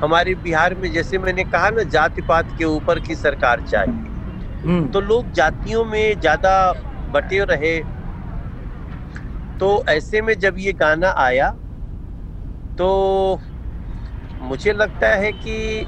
हमारे 0.00 0.34
बिहार 0.34 0.74
में 0.74 0.90
जैसे 0.92 1.18
मैंने 1.18 1.44
कहा 1.44 1.68
ना 1.70 1.82
जाति 1.88 2.22
पात 2.22 2.48
के 2.58 2.64
ऊपर 2.64 2.98
की 2.98 3.14
सरकार 3.14 3.60
चाहिए। 3.60 4.12
हम्म। 4.64 4.86
तो 4.88 5.00
लोग 5.00 5.32
जातियों 5.32 5.84
में 5.84 6.20
ज़्यादा 6.20 6.72
बटे 7.10 7.44
रहे 7.44 7.76
तो 9.60 9.84
ऐसे 9.88 10.20
में 10.22 10.34
जब 10.38 10.58
ये 10.58 10.72
गाना 10.74 11.14
आया 11.18 11.50
तो 12.78 12.88
मुझे 14.42 14.72
लगता 14.72 15.08
है 15.14 15.30
कि 15.34 15.86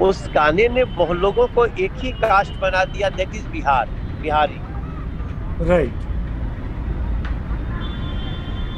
उस 0.00 0.26
गाने 0.34 0.68
ने 0.68 0.84
बहुत 0.86 1.16
लोगों 1.16 1.46
को 1.48 1.64
एक 1.66 1.92
ही 1.98 2.10
कास्ट 2.18 2.58
बना 2.60 2.84
दिया 2.86 3.08
that 3.10 3.34
is 3.34 3.48
Bihar 3.48 3.88
Bihari 4.22 4.58
right 5.66 6.04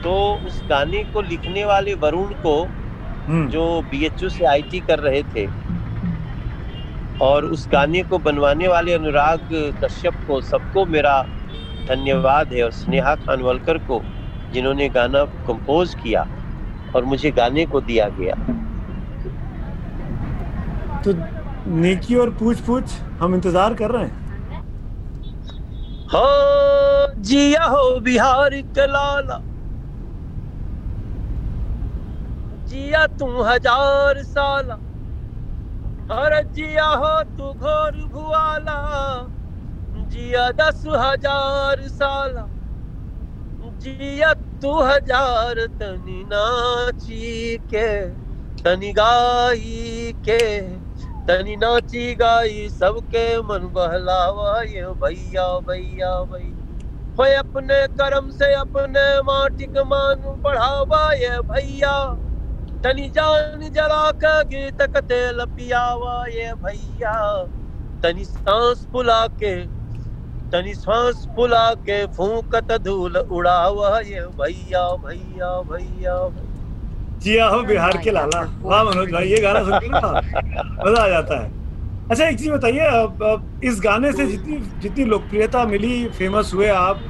तो 0.03 0.15
उस 0.47 0.62
गाने 0.69 1.03
को 1.05 1.21
लिखने 1.23 1.65
वाले 1.65 1.95
वरुण 1.97 2.33
को 2.43 2.62
हम्म। 2.62 3.49
जो 3.49 3.65
बीएचयू 3.91 4.29
से 4.29 4.45
आईटी 4.47 4.81
कर 4.81 4.99
रहे 4.99 5.23
थे 5.25 5.47
और 7.21 7.45
उस 7.47 7.69
गाने 7.69 8.03
को 8.03 8.19
बनवाने 8.21 8.69
वाले 8.69 8.93
अनुराग 8.95 9.49
कश्यप 9.85 10.15
को 10.27 10.41
सबको 10.43 10.85
मेरा 10.87 11.19
धन्यवाद 11.88 12.52
है 12.52 12.62
और 12.62 12.71
स्नेहा 12.73 13.14
खानवलकर 13.16 13.78
को 13.87 14.00
जिन्होंने 14.52 14.88
गाना 14.88 15.25
कंपोज 15.47 15.95
किया 15.95 16.26
और 16.97 17.04
मुझे 17.04 17.30
गाने 17.30 17.64
को 17.66 17.80
दिया 17.80 18.09
गया। 18.18 18.35
तो 21.02 21.12
नेकी 21.73 22.14
और 22.14 22.30
पूछ 22.30 22.61
पूछ 22.61 22.92
हम 23.21 23.35
इंतज़ार 23.35 23.75
कर 23.75 23.90
रहे 23.90 24.04
हैं। 24.04 24.26
हो 26.12 26.26
जिया 27.23 27.64
हो 27.64 27.99
बिहार 28.00 28.54
के 28.75 28.87
लाला। 28.87 29.38
जिया 32.68 33.07
तू 33.18 33.26
हज़ार 33.42 34.23
साल। 34.25 34.71
हर 36.12 36.42
जिया 36.52 36.87
हो 36.87 37.23
तू 37.38 37.52
घोर 37.52 37.97
भुआला 38.12 38.78
जिया 40.11 40.50
दस 40.50 40.83
हज़ार 40.87 41.83
साल। 41.88 42.35
जिया 43.83 44.33
तू 44.62 44.73
हज़ार 44.83 45.61
तनी 45.81 46.23
नाची 46.25 47.57
के, 47.75 47.91
तनी 48.62 48.93
गाई 48.93 50.12
के, 50.29 50.61
तनी 51.27 51.57
नाची 51.57 52.15
गाई 52.15 52.69
सबके 52.69 53.27
मन 53.43 53.69
बहलावा 53.75 54.61
ये 54.62 54.87
भैया 55.03 55.47
भैया 55.69 56.12
भैया। 56.25 56.57
हो 57.19 57.25
अपने 57.38 57.87
कर्म 57.95 58.31
से 58.31 58.53
अपने 58.55 59.07
माटिक 59.23 59.79
मान 59.87 60.23
बढ़ावा 60.43 61.12
ये 61.12 61.38
भैया। 61.50 61.95
तनी 62.85 63.09
जान 63.11 63.69
जला 63.71 64.11
का 64.23 64.43
गीत 64.43 64.83
तेल 64.83 65.45
पियावा 65.57 66.25
ये 66.27 66.53
भैया। 66.65 67.17
तनी 68.03 68.25
सांस 68.25 68.87
फुला 68.93 69.27
के 69.43 69.55
तनी 70.52 70.75
सांस 70.75 71.26
फुला 71.37 71.67
के 71.87 72.05
फूकत 72.17 72.73
धूल 72.83 73.17
उड़ावा 73.17 73.99
ये 74.00 74.21
भैया 74.38 74.83
भैया 75.05 75.50
भैया। 75.71 76.14
जिया 77.23 77.47
हो 77.47 77.61
बिहार 77.62 77.97
के 78.05 78.11
लाला। 78.11 78.40
वाह, 78.62 78.83
मनोज 78.85 79.11
भाई, 79.12 79.28
ये 79.28 79.40
गाना 79.43 79.61
सुन 79.61 79.90
ना 79.90 80.00
मज़ा 80.85 81.02
आ 81.02 81.09
जाता 81.09 81.40
है। 81.43 81.50
अच्छा 82.11 82.25
एक 82.26 82.38
चीज़ 82.38 82.50
बताइए 82.50 83.69
इस 83.69 83.81
गाने 83.85 84.12
से 84.12 84.26
जितनी 84.26 84.57
जितनी 84.83 85.05
लोकप्रियता 85.05 85.64
मिली 85.67 86.05
फ़ेमस 86.09 86.52
हुए 86.55 86.69
आप, 86.69 87.00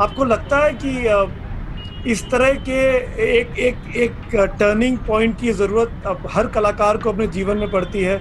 आपको 0.00 0.24
लगता 0.24 0.58
है 0.64 0.72
कि 0.84 2.10
इस 2.12 2.22
तरह 2.30 2.54
के 2.68 2.80
एक 3.28 3.58
एक 3.58 3.96
एक 3.96 4.34
टर्निंग 4.58 4.98
पॉइंट 5.06 5.38
की 5.40 5.52
ज़रूरत 5.52 6.06
अब 6.06 6.26
हर 6.32 6.46
कलाकार 6.56 6.96
को 6.96 7.12
अपने 7.12 7.26
जीवन 7.28 7.56
में 7.58 7.70
पड़ती 7.70 8.02
है, 8.02 8.18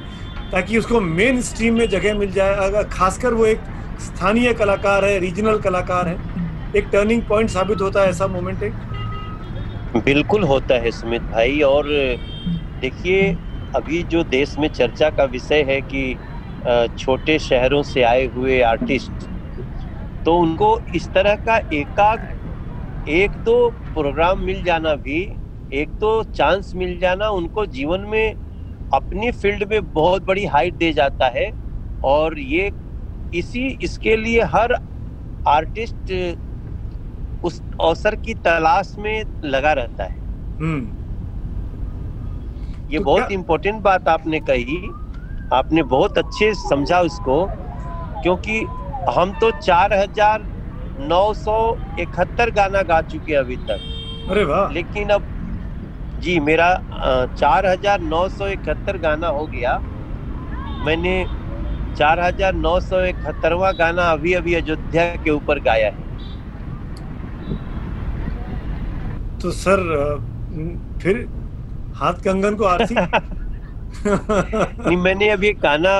ताकि 0.51 0.77
उसको 0.77 1.01
मेन 1.01 1.41
स्ट्रीम 1.41 1.77
में 1.77 1.87
जगह 1.89 2.17
मिल 2.19 2.31
जाए, 2.31 2.55
अगर 2.57 2.83
खासकर 2.89 3.33
वो 3.33 3.45
एक 3.45 3.59
स्थानीय 3.99 4.53
कलाकार 4.53 5.05
है 5.05 5.17
रीजनल 5.19 5.57
कलाकार 5.59 6.07
है। 6.07 6.15
एक 6.73 6.89
टर्निंग 6.91 7.21
पॉइंट 7.29 7.49
साबित 7.49 7.81
होता 7.81 8.01
है 8.01 8.09
ऐसा 8.09 8.27
मोमेंट 8.27 8.63
एक 8.63 8.73
बिल्कुल 9.97 10.43
होता 10.43 10.75
है 10.75 10.91
सुमित 10.91 11.21
भाई, 11.23 11.59
और 11.61 11.85
देखिए, 12.81 13.31
अभी 13.73 14.01
जो 14.05 14.23
देश 14.25 14.55
में 14.59 14.67
चर्चा 14.69 15.09
का 15.09 15.23
विषय 15.25 15.63
है 15.63 15.81
कि 15.83 16.17
छोटे 16.97 17.37
शहरों 17.39 17.81
से 17.83 18.01
आए 18.03 18.25
हुए 18.27 18.59
आर्टिस्ट 18.63 19.27
तो 20.25 20.35
उनको 20.37 20.79
इस 20.95 21.07
तरह 21.13 21.35
का 21.37 21.57
एकाग 21.73 22.27
एक 23.05 23.35
दो 23.39 23.69
प्रोग्राम 23.93 24.39
मिल 24.39 24.63
जाना 24.63 24.93
भी, 24.95 25.19
एक 25.71 25.89
तो 25.99 26.23
चांस 26.35 26.71
मिल 26.75 26.97
जाना 26.99 27.29
उनको 27.31 27.65
जीवन 27.67 28.01
में 28.07 28.35
अपनी 28.91 29.31
फ़ील्ड 29.33 29.63
में 29.71 29.91
बहुत 29.93 30.23
बड़ी 30.23 30.45
हाइट 30.47 30.73
दे 30.75 30.91
जाता 30.93 31.27
है। 31.29 31.51
और 32.03 32.39
ये 32.39 32.71
इसी 33.33 33.67
इसके 33.81 34.15
लिए 34.17 34.41
हर 34.53 34.75
आर्टिस्ट 35.45 36.11
उस 37.43 37.61
अवसर 37.81 38.15
की 38.15 38.33
तलाश 38.35 38.93
में 38.99 39.23
लगा 39.45 39.73
रहता 39.73 40.03
है। 40.03 40.15
हम्म। 40.59 40.91
ये 42.89 42.97
तो 42.97 43.03
बहुत 43.03 43.31
इम्पोर्टेंट 43.31 43.81
बात 43.83 44.07
आपने 44.09 44.39
कही। 44.39 44.77
आपने 45.51 45.83
बहुत 45.85 46.17
अच्छे 46.17 46.53
समझा 46.55 46.99
उसको 47.01 47.45
क्योंकि 48.23 48.59
हम 49.09 49.31
तो 49.41 49.51
चार 49.59 49.93
हज़ार 49.93 50.45
नौ 50.99 51.33
सौ 51.35 51.57
इकहत्तर 51.99 52.51
गाना 52.51 52.81
गा 52.83 53.01
चुके 53.03 53.33
अभी 53.35 53.55
तक। 53.69 54.29
अरे 54.31 54.43
वाह। 54.43 54.71
लेकिन 54.73 55.09
अब 55.09 55.25
जी 56.17 56.39
मेरा 56.39 56.73
चार 57.29 57.65
हज़ार 57.65 58.01
नौ 58.01 58.27
सौ 58.29 58.47
इकहत्तर 58.47 58.97
गाना 58.97 59.27
हो 59.29 59.45
गया। 59.47 59.77
मैंने 60.85 61.13
चार 61.97 62.19
हज़ार 62.19 62.53
नौ 62.55 62.79
सौ 62.79 63.03
इकहत्तरवा 63.05 63.71
गाना 63.79 64.03
अभी 64.11 64.33
अभी 64.33 64.53
अयोध्या 64.53 65.05
के 65.23 65.31
ऊपर 65.31 65.59
गाया 65.67 65.87
है। 65.87 66.05
तो 69.41 69.51
सर 69.51 69.81
फिर 71.01 71.27
हाथ 71.95 72.23
कंगन 72.25 72.55
को 72.55 72.65
आरती? 72.65 72.95
नहीं 74.07 74.97
मैंने 74.97 75.29
अभी 75.29 75.51
गाना 75.63 75.93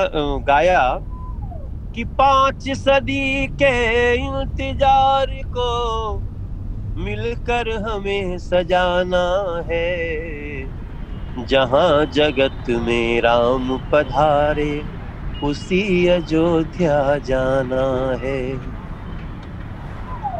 गाया 0.48 0.80
कि 1.94 2.04
पाँच 2.18 2.68
सदी 2.78 3.46
के 3.62 3.70
इंतज़ार 4.14 5.26
को 5.56 5.70
मिलकर 7.04 7.70
हमें 7.82 8.38
सजाना 8.38 9.26
है। 9.70 9.88
जहाँ 11.48 12.04
जगत 12.12 12.70
में 12.86 13.20
राम 13.20 13.76
पधारे 13.92 14.70
उसी 15.42 16.06
अयोध्या 16.06 17.18
जाना 17.18 18.16
है। 18.26 18.56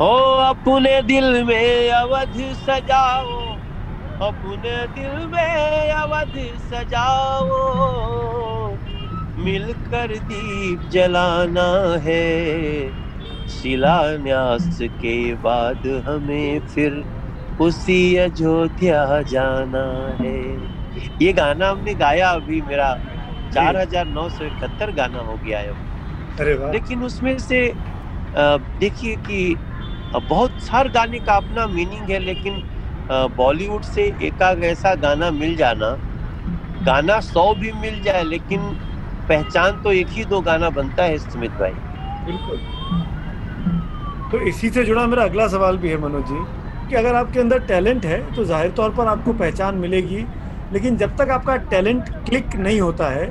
ओ, 0.01 0.15
अपने 0.35 1.03
दिल 1.03 1.45
में 1.45 1.91
अवध 1.91 2.33
सजाओ, 2.37 3.55
अपने 4.29 4.87
दिल 4.87 5.27
में 5.27 5.91
अवध 5.91 6.33
सजाओ। 6.59 7.49
मिलकर 9.39 10.17
दीप 10.17 10.89
जलाना 10.93 11.97
है, 11.99 12.91
शिलान्यास 13.49 14.79
के 14.83 15.35
बाद 15.35 16.05
हमें 16.09 16.61
फिर 16.61 17.05
उसी 17.61 18.17
अयोध्या 18.17 19.23
जाना 19.23 20.17
है। 20.21 20.57
ये 21.23 21.33
गाना 21.33 21.71
हमने 21.71 21.95
गाया 21.95 22.31
अभी 22.31 22.63
मेरा 22.63 22.99
चार 23.51 23.77
हज़ार 23.77 24.07
नौ 24.09 24.29
सौ 24.31 24.45
इकहत्तर 24.45 24.93
गाना 24.95 25.21
हो 25.21 25.37
गया 25.45 25.59
है। 25.59 25.73
अरे 26.41 26.55
लेकिन 26.73 27.03
उसमें 27.05 27.39
से 27.41 27.61
देखिए 28.37 29.17
कि 29.29 29.57
बहुत 30.19 30.53
हर 30.71 30.89
गाने 30.91 31.19
का 31.21 31.35
अपना 31.37 31.67
मीनिंग 31.69 32.11
है 32.11 32.19
लेकिन 32.21 32.63
बॉलीवुड 33.37 33.83
से 33.85 34.03
एकाग 34.23 34.65
ऐसा 34.65 34.95
गाना 35.03 35.31
मिल 35.33 35.57
जाना 35.57 35.91
गाना 36.87 37.19
सौ 37.23 37.53
भी 37.55 37.73
मिल 37.81 38.03
जाए 38.03 38.23
लेकिन 38.25 38.61
पहचान 39.29 39.81
तो 39.83 39.93
एक 39.93 40.09
ही 40.11 40.25
दो 40.27 40.41
गाना 40.43 40.71
बनता 40.73 41.05
है 41.05 41.19
सुमित 41.21 41.51
भाई। 41.61 41.73
बिल्कुल। 42.27 42.59
तो 44.31 44.39
इसी 44.49 44.71
से 44.71 44.85
जुड़ा 44.85 45.07
मेरा 45.07 45.25
अगला 45.25 45.47
सवाल 45.49 45.77
भी 45.79 45.89
है 45.89 45.97
मनोज 46.01 46.25
जी 46.29 46.45
कि 46.89 46.97
अगर 46.97 47.15
आपके 47.15 47.41
अंदर 47.41 47.59
टैलेंट 47.67 48.05
है 48.07 48.21
तो 48.35 48.45
ज़ाहिर 48.45 48.71
तौर 48.73 48.91
पर 48.91 49.07
आपको 49.07 49.33
पहचान 49.35 49.75
मिलेगी 49.79 50.25
लेकिन 50.73 50.97
जब 50.97 51.17
तक 51.17 51.31
आपका 51.31 51.57
टैलेंट 51.71 52.09
क्लिक 52.27 52.57
नहीं 52.57 52.81
होता 52.81 53.09
है 53.09 53.27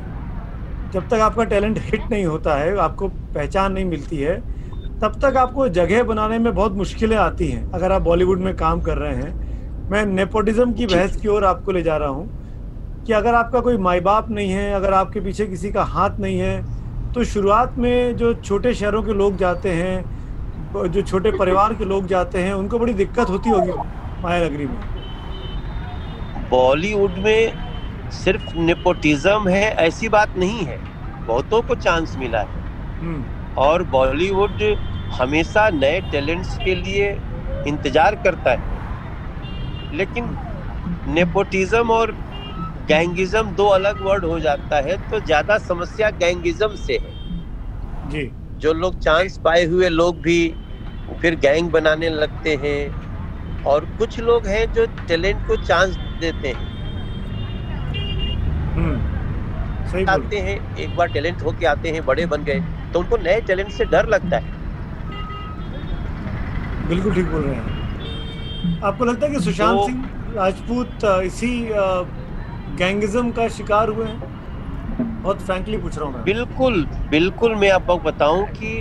जब 0.91 1.07
तक 1.09 1.19
आपका 1.21 1.43
टैलेंट 1.43 1.77
हिट 1.81 2.09
नहीं 2.11 2.25
होता 2.25 2.55
है 2.55 2.77
आपको 2.77 3.07
पहचान 3.07 3.73
नहीं 3.73 3.85
मिलती 3.85 4.17
है 4.17 4.35
तब 5.01 5.19
तक 5.21 5.37
आपको 5.37 5.67
जगह 5.69 6.03
बनाने 6.03 6.39
में 6.39 6.53
बहुत 6.55 6.73
मुश्किलें 6.73 7.15
आती 7.17 7.47
हैं। 7.47 7.69
अगर 7.71 7.91
आप 7.91 8.01
बॉलीवुड 8.01 8.39
में 8.39 8.55
काम 8.57 8.81
कर 8.81 8.97
रहे 8.97 9.15
हैं 9.15 9.89
मैं 9.89 10.05
नेपोटिज्म 10.05 10.73
की 10.73 10.85
बहस 10.85 11.15
की 11.15 11.27
ओर 11.27 11.45
आपको 11.45 11.71
ले 11.71 11.83
जा 11.83 11.97
रहा 11.97 12.09
हूँ 12.09 13.03
कि 13.05 13.13
अगर 13.13 13.35
आपका 13.35 13.59
कोई 13.59 13.77
माई 13.77 13.99
बाप 13.99 14.29
नहीं 14.29 14.49
है 14.51 14.71
अगर 14.73 14.93
आपके 14.93 15.19
पीछे 15.19 15.45
किसी 15.45 15.71
का 15.71 15.83
हाथ 15.83 16.19
नहीं 16.19 16.39
है 16.39 17.13
तो 17.13 17.23
शुरुआत 17.23 17.77
में 17.77 18.15
जो 18.17 18.33
छोटे 18.33 18.73
शहरों 18.73 19.03
के 19.03 19.13
लोग 19.13 19.37
जाते 19.37 19.69
हैं 19.71 20.91
जो 20.91 21.01
छोटे 21.01 21.31
परिवार 21.31 21.73
के 21.73 21.85
लोग 21.85 22.07
जाते 22.07 22.39
हैं 22.39 22.53
उनको 22.53 22.79
बड़ी 22.79 22.93
दिक्कत 22.93 23.29
होती 23.29 23.49
होगी 23.49 23.71
माया 24.23 24.45
नगरी 24.45 24.65
में। 24.65 24.96
बॉलीवुड 26.51 27.17
में 27.19 27.53
सिर्फ़ 28.11 28.57
नेपोटिज्म 28.57 29.47
है 29.49 29.63
ऐसी 29.79 30.09
बात 30.09 30.35
नहीं 30.37 30.65
है। 30.65 30.79
बहुतों 31.27 31.61
को 31.61 31.75
चांस 31.77 32.13
मिला 32.17 32.39
है। 32.41 32.61
हम्म, 33.01 33.25
और 33.57 33.83
बॉलीवुड 33.85 34.63
हमेशा 35.11 35.69
नए 35.71 35.99
टैलेंट्स 36.11 36.57
के 36.57 36.75
लिए 36.75 37.09
इंतज़ार 37.65 38.15
करता 38.17 38.51
है। 38.51 38.75
लेकिन 39.91 40.37
नेपोटिज्म 41.07 41.91
और 41.91 42.11
गैंगिज्म 42.87 43.51
दो 43.51 43.67
अलग 43.69 44.01
वर्ड 44.01 44.25
हो 44.25 44.39
जाता 44.39 44.79
है 44.81 44.97
तो 44.99 45.19
ज़्यादा 45.21 45.57
समस्या 45.59 46.09
गैंगिज्म 46.13 46.75
से 46.77 46.93
है। 46.95 47.13
जी। 48.03 48.31
जो 48.61 48.73
लोग 48.73 48.95
चांस 49.01 49.37
पाए 49.37 49.63
हुए 49.65 49.89
लोग 49.89 50.21
भी 50.21 50.39
फिर 51.21 51.35
गैंग 51.37 51.69
बनाने 51.71 52.09
लगते 52.09 52.55
हैं। 52.55 52.91
और 53.65 53.85
कुछ 53.97 54.19
लोग 54.19 54.47
हैं 54.47 54.65
जो 54.71 54.85
टैलेंट 55.07 55.41
को 55.43 55.55
चांस 55.57 55.97
देते 56.19 56.47
हैं 56.47 56.75
हम्म, 58.75 58.97
सही 59.91 60.03
आते 60.09 60.39
हैं 60.39 60.57
एक 60.77 60.95
बार 60.95 61.07
टैलेंट 61.13 61.41
होके 61.43 61.65
आते 61.65 61.91
हैं 61.91 62.05
बड़े 62.05 62.25
बन 62.25 62.43
गए 62.43 62.59
तो 62.93 62.99
उनको 62.99 63.17
नए 63.17 63.39
टैलेंट 63.47 63.69
से 63.71 63.85
डर 63.85 64.07
लगता 64.09 64.37
है। 64.37 64.55
बिल्कुल 66.89 67.13
ठीक 67.15 67.25
बोल 67.25 67.41
रहे 67.41 67.55
हैं। 67.55 68.79
आपको 68.83 69.05
लगता 69.05 69.25
है 69.27 69.31
कि 69.33 69.39
सुशांत 69.39 69.77
तो- 69.77 69.85
सिंह 69.85 70.03
राजपूत 70.35 71.03
इसी 71.25 71.49
गैंगिज्म 72.77 73.31
का 73.31 73.47
शिकार 73.57 73.89
हुए 73.89 74.05
हैं? 74.05 74.35
बहुत 75.23 75.41
फ्रैंकली 75.41 75.77
पूछ 75.77 75.97
रहा 75.97 76.07
हूँ 76.09 76.23
बिल्कुल 76.23 76.85
बिल्कुल 77.09 77.55
मैं 77.55 77.69
आपको 77.71 77.97
बताऊँ 77.99 78.45
कि 78.51 78.71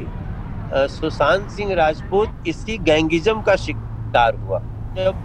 सुशांत 0.94 1.48
सिंह 1.50 1.74
राजपूत 1.74 2.42
इसी 2.46 2.76
गैंगिज्म 2.88 3.40
का 3.42 3.56
शिकार 3.56 4.34
हुआ। 4.36 4.58
जब 4.96 5.22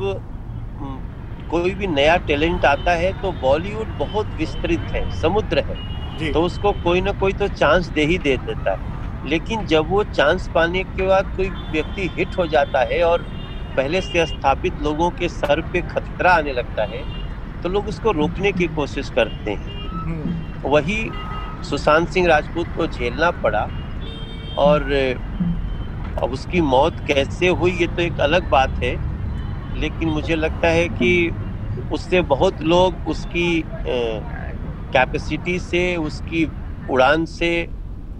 कोई 1.51 1.73
भी 1.75 1.87
नया 1.87 2.17
टैलेंट 2.19 2.65
आता 2.65 2.91
है 2.95 3.11
तो 3.13 3.31
बॉलीवुड 3.41 3.89
बहुत 3.97 4.29
विस्तृत 4.35 4.93
है 4.95 5.05
समुद्र 5.11 5.63
है। 5.69 5.75
तो 6.33 6.43
उसको 6.43 6.71
कोई 6.75 7.01
ना 7.01 7.11
कोई 7.13 7.33
तो 7.33 7.47
चांस 7.49 7.87
दे 7.89 8.03
ही 8.05 8.17
दे 8.19 8.35
देता 8.39 8.71
है। 8.73 8.77
लेकिन 9.23 9.65
जब 9.65 9.87
वो 9.87 10.03
चांस 10.05 10.47
पाने 10.53 10.83
के 10.83 11.05
बाद 11.05 11.27
कोई 11.35 11.49
व्यक्ति 11.71 12.07
हिट 12.17 12.37
हो 12.37 12.47
जाता 12.47 12.81
है 12.91 13.01
और 13.03 13.25
पहले 13.77 14.01
से 14.01 14.25
स्थापित 14.25 14.81
लोगों 14.81 15.09
के 15.13 15.29
सर 15.29 15.61
पे 15.63 15.81
खतरा 15.83 16.33
आने 16.35 16.53
लगता 16.53 16.85
है 16.85 17.03
तो 17.63 17.69
लोग 17.69 17.87
उसको 17.87 18.11
रोकने 18.11 18.51
की 18.53 18.67
कोशिश 18.69 19.09
करते 19.11 19.51
हैं। 19.51 19.73
हम्म, 20.05 20.43
वही 20.65 21.11
सुशांत 21.63 22.09
सिंह 22.09 22.27
राजपूत 22.27 22.71
को 22.71 22.87
झेलना 22.87 23.31
पड़ा 23.33 23.67
और 24.57 24.83
अब 26.17 26.31
उसकी 26.31 26.61
मौत 26.63 26.99
कैसे 27.07 27.47
हुई 27.49 27.71
ये 27.73 27.87
तो 27.87 28.01
एक 28.01 28.19
अलग 28.21 28.47
बात 28.49 28.73
है। 28.83 28.95
लेकिन 29.81 30.09
मुझे 30.09 30.35
लगता 30.35 30.67
है 30.69 30.87
कि 30.91 31.11
उससे 31.93 32.21
बहुत 32.27 32.61
लोग 32.63 33.07
उसकी 33.07 33.63
कैपेसिटी 34.93 35.57
से 35.59 35.95
उसकी 35.97 36.45
उड़ान 36.91 37.25
से 37.25 37.51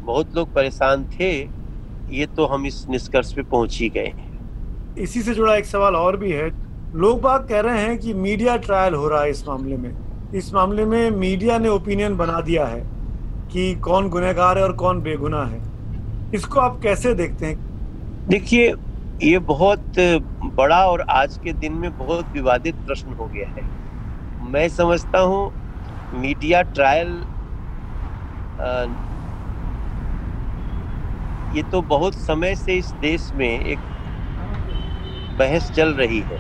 बहुत 0.04 0.36
लोग 0.36 0.54
परेशान 0.54 1.04
थे। 1.10 1.32
ये 2.12 2.26
तो 2.28 2.46
हम 2.46 2.66
इस 2.66 2.86
निष्कर्ष 2.90 3.34
पे 3.34 3.42
पहुँच 3.44 3.78
ही 3.82 3.90
गए 3.90 4.14
इसी 4.98 5.22
से 5.22 5.34
जुड़ा 5.34 5.56
एक 5.56 5.66
सवाल 5.66 5.96
और 5.96 6.18
भी 6.18 6.32
है। 6.32 6.50
लोग 6.96 7.22
बात 7.22 7.48
कह 7.50 7.60
रहे 7.60 7.82
हैं 7.82 7.98
कि 7.98 8.14
मीडिया 8.14 8.56
ट्रायल 8.58 8.94
हो 8.94 9.08
रहा 9.08 9.22
है 9.22 9.30
इस 9.30 9.48
मामले 9.48 9.78
में। 9.78 9.92
इस 10.36 10.54
मामले 10.54 10.86
में 10.86 11.12
मीडिया 11.12 11.58
ने 11.58 11.70
ओपिनियन 11.70 12.16
बना 12.18 12.42
दिया 12.42 12.66
है 12.66 12.82
कि 13.52 13.74
कौन 13.76 14.10
गुनहगार 14.10 14.58
है 14.58 14.64
और 14.64 14.74
कौन 14.74 15.02
बेगुनाह 15.02 15.46
है। 15.46 15.60
इसको 16.36 16.60
आप 16.60 16.80
कैसे 16.84 17.14
देखते 17.14 17.46
हैं? 17.46 18.28
देखिए 18.28 18.74
ये 19.22 19.40
बहुत 19.48 20.00
बड़ा 20.56 20.86
और 20.90 21.02
आज 21.12 21.38
के 21.38 21.54
दिन 21.54 21.74
में 21.74 21.92
बहुत 21.92 22.28
विवादित 22.34 22.78
प्रश्न 22.86 23.14
हो 23.14 23.28
गया 23.28 23.48
है। 23.58 23.64
मैं 24.40 24.68
समझता 24.70 25.20
हूँ 25.22 25.52
मीडिया 26.12 26.62
ट्रायल 26.64 27.24
ये 31.52 31.64
तो 31.64 31.82
बहुत 31.84 32.16
समय 32.16 32.56
से 32.56 32.78
इस 32.78 32.94
देश 32.98 33.30
में 33.34 33.48
एक 33.50 33.82
बहस 35.32 35.70
चल 35.72 35.94
रही 35.96 36.22
है। 36.22 36.40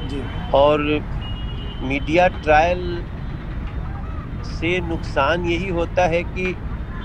जी। 0.00 0.22
और 0.54 0.80
मीडिया 1.80 2.28
ट्रायल 2.30 2.82
से 4.44 4.80
नुकसान 4.80 5.44
यही 5.46 5.68
होता 5.68 6.06
है 6.08 6.22
कि 6.24 6.56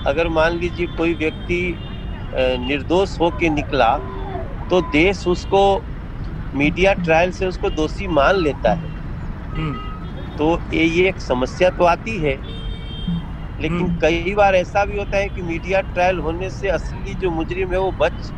अगर 0.04 0.28
मान 0.28 0.52
लीजिए 0.52 0.86
कोई 0.88 1.14
व्यक्ति 1.14 1.60
निर्दोष 2.32 3.18
होके 3.20 3.48
निकला 3.50 3.90
तो 4.70 4.80
देश 4.80 5.26
उसको 5.26 5.62
मीडिया 6.54 6.92
ट्रायल 6.94 7.32
से 7.32 7.46
उसको 7.46 7.70
दोषी 7.70 8.06
मान 8.08 8.36
लेता 8.36 8.72
है। 8.72 8.94
हम्म, 9.56 10.36
तो 10.36 10.58
ये 10.74 11.08
एक 11.08 11.20
समस्या 11.20 11.70
तो 11.70 11.84
आती 11.84 12.16
है 12.18 12.36
लेकिन 13.60 13.80
हम्म। 13.80 13.98
कई 14.00 14.34
बार 14.34 14.54
ऐसा 14.54 14.84
भी 14.84 14.98
होता 14.98 15.16
है 15.16 15.28
कि 15.28 15.42
मीडिया 15.42 15.80
ट्रायल 15.80 16.18
होने 16.18 16.50
से 16.50 16.68
असली 16.68 17.14
जो 17.14 17.30
मुजरिम 17.30 17.72
है 17.72 17.78
वो 17.78 17.90
बच 17.90 18.32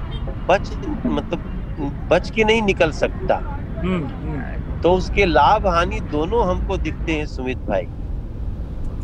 बच 0.49 0.71
मतलब 1.07 2.07
बच 2.11 2.31
के 2.31 2.45
नहीं 2.45 2.63
निकल 2.63 2.91
सकता। 2.93 3.37
हम्म, 3.79 4.81
तो 4.81 4.93
उसके 4.93 5.25
लाभ 5.27 5.67
हानि 5.67 6.01
दोनों 6.13 6.47
हमको 6.49 6.77
दिखते 6.77 7.13
हैं 7.13 7.27
सुमित 7.27 7.59
भाई। 7.59 7.87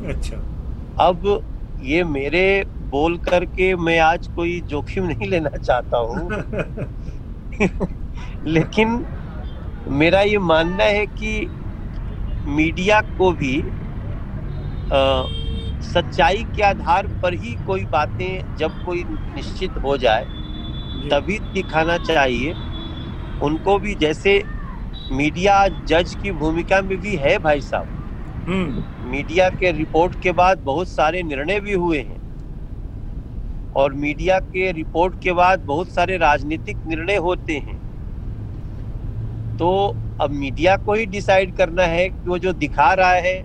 अच्छा। 0.06 0.36
अब 1.00 1.44
ये 1.82 2.04
मेरे 2.04 2.44
बोल 2.90 3.16
करके 3.18 3.74
मैं 3.76 3.98
आज 3.98 4.26
कोई 4.26 4.60
जोखिम 4.60 5.04
नहीं 5.04 5.28
लेना 5.28 5.56
चाहता 5.56 5.98
हूँ। 5.98 6.28
लेकिन 8.46 9.04
मेरा 9.86 10.20
ये 10.22 10.38
मानना 10.40 10.84
है 10.86 11.06
कि 11.08 11.50
मीडिया 12.46 13.00
को 13.12 13.32
भी 13.34 13.54
अ, 14.90 15.26
सच्चाई 15.82 16.44
के 16.46 16.62
आधार 16.64 17.06
पर 17.22 17.34
ही 17.34 17.54
कोई 17.64 17.84
बातें 17.88 18.42
जब 18.54 18.74
कोई 18.82 19.04
निश्चित 19.30 19.76
हो 19.78 19.96
जाए 19.98 20.26
तभी 21.10 21.38
दिखाना 21.50 21.98
चाहिए। 22.00 22.56
उनको 23.40 23.78
भी 23.78 23.94
जैसे 23.96 24.42
मीडिया 25.10 25.66
जज 25.84 26.14
की 26.16 26.32
भूमिका 26.34 26.82
में 26.82 26.98
भी 26.98 27.16
है 27.18 27.38
भाई 27.40 27.60
साहब। 27.62 27.88
हम्म, 28.46 28.84
मीडिया 29.06 29.48
के 29.52 29.72
रिपोर्ट 29.74 30.14
के 30.22 30.32
बाद 30.34 30.60
बहुत 30.64 30.90
सारे 30.90 31.22
निर्णय 31.24 31.60
भी 31.60 31.72
हुए 31.74 32.00
हैं। 32.02 32.23
और 33.74 33.94
मीडिया 33.96 34.38
के 34.38 34.70
रिपोर्ट 34.72 35.14
के 35.22 35.32
बाद 35.34 35.62
बहुत 35.64 35.92
सारे 35.92 36.16
राजनीतिक 36.18 36.78
निर्णय 36.86 37.16
होते 37.18 37.58
हैं। 37.58 37.80
तो 39.58 39.68
अब 40.20 40.30
मीडिया 40.32 40.76
को 40.76 40.94
ही 40.94 41.06
डिसाइड 41.06 41.52
करना 41.54 41.82
है 41.86 42.08
कि 42.08 42.28
वो 42.28 42.38
जो 42.38 42.52
दिखा 42.54 42.92
रहा 42.94 43.12
है 43.20 43.44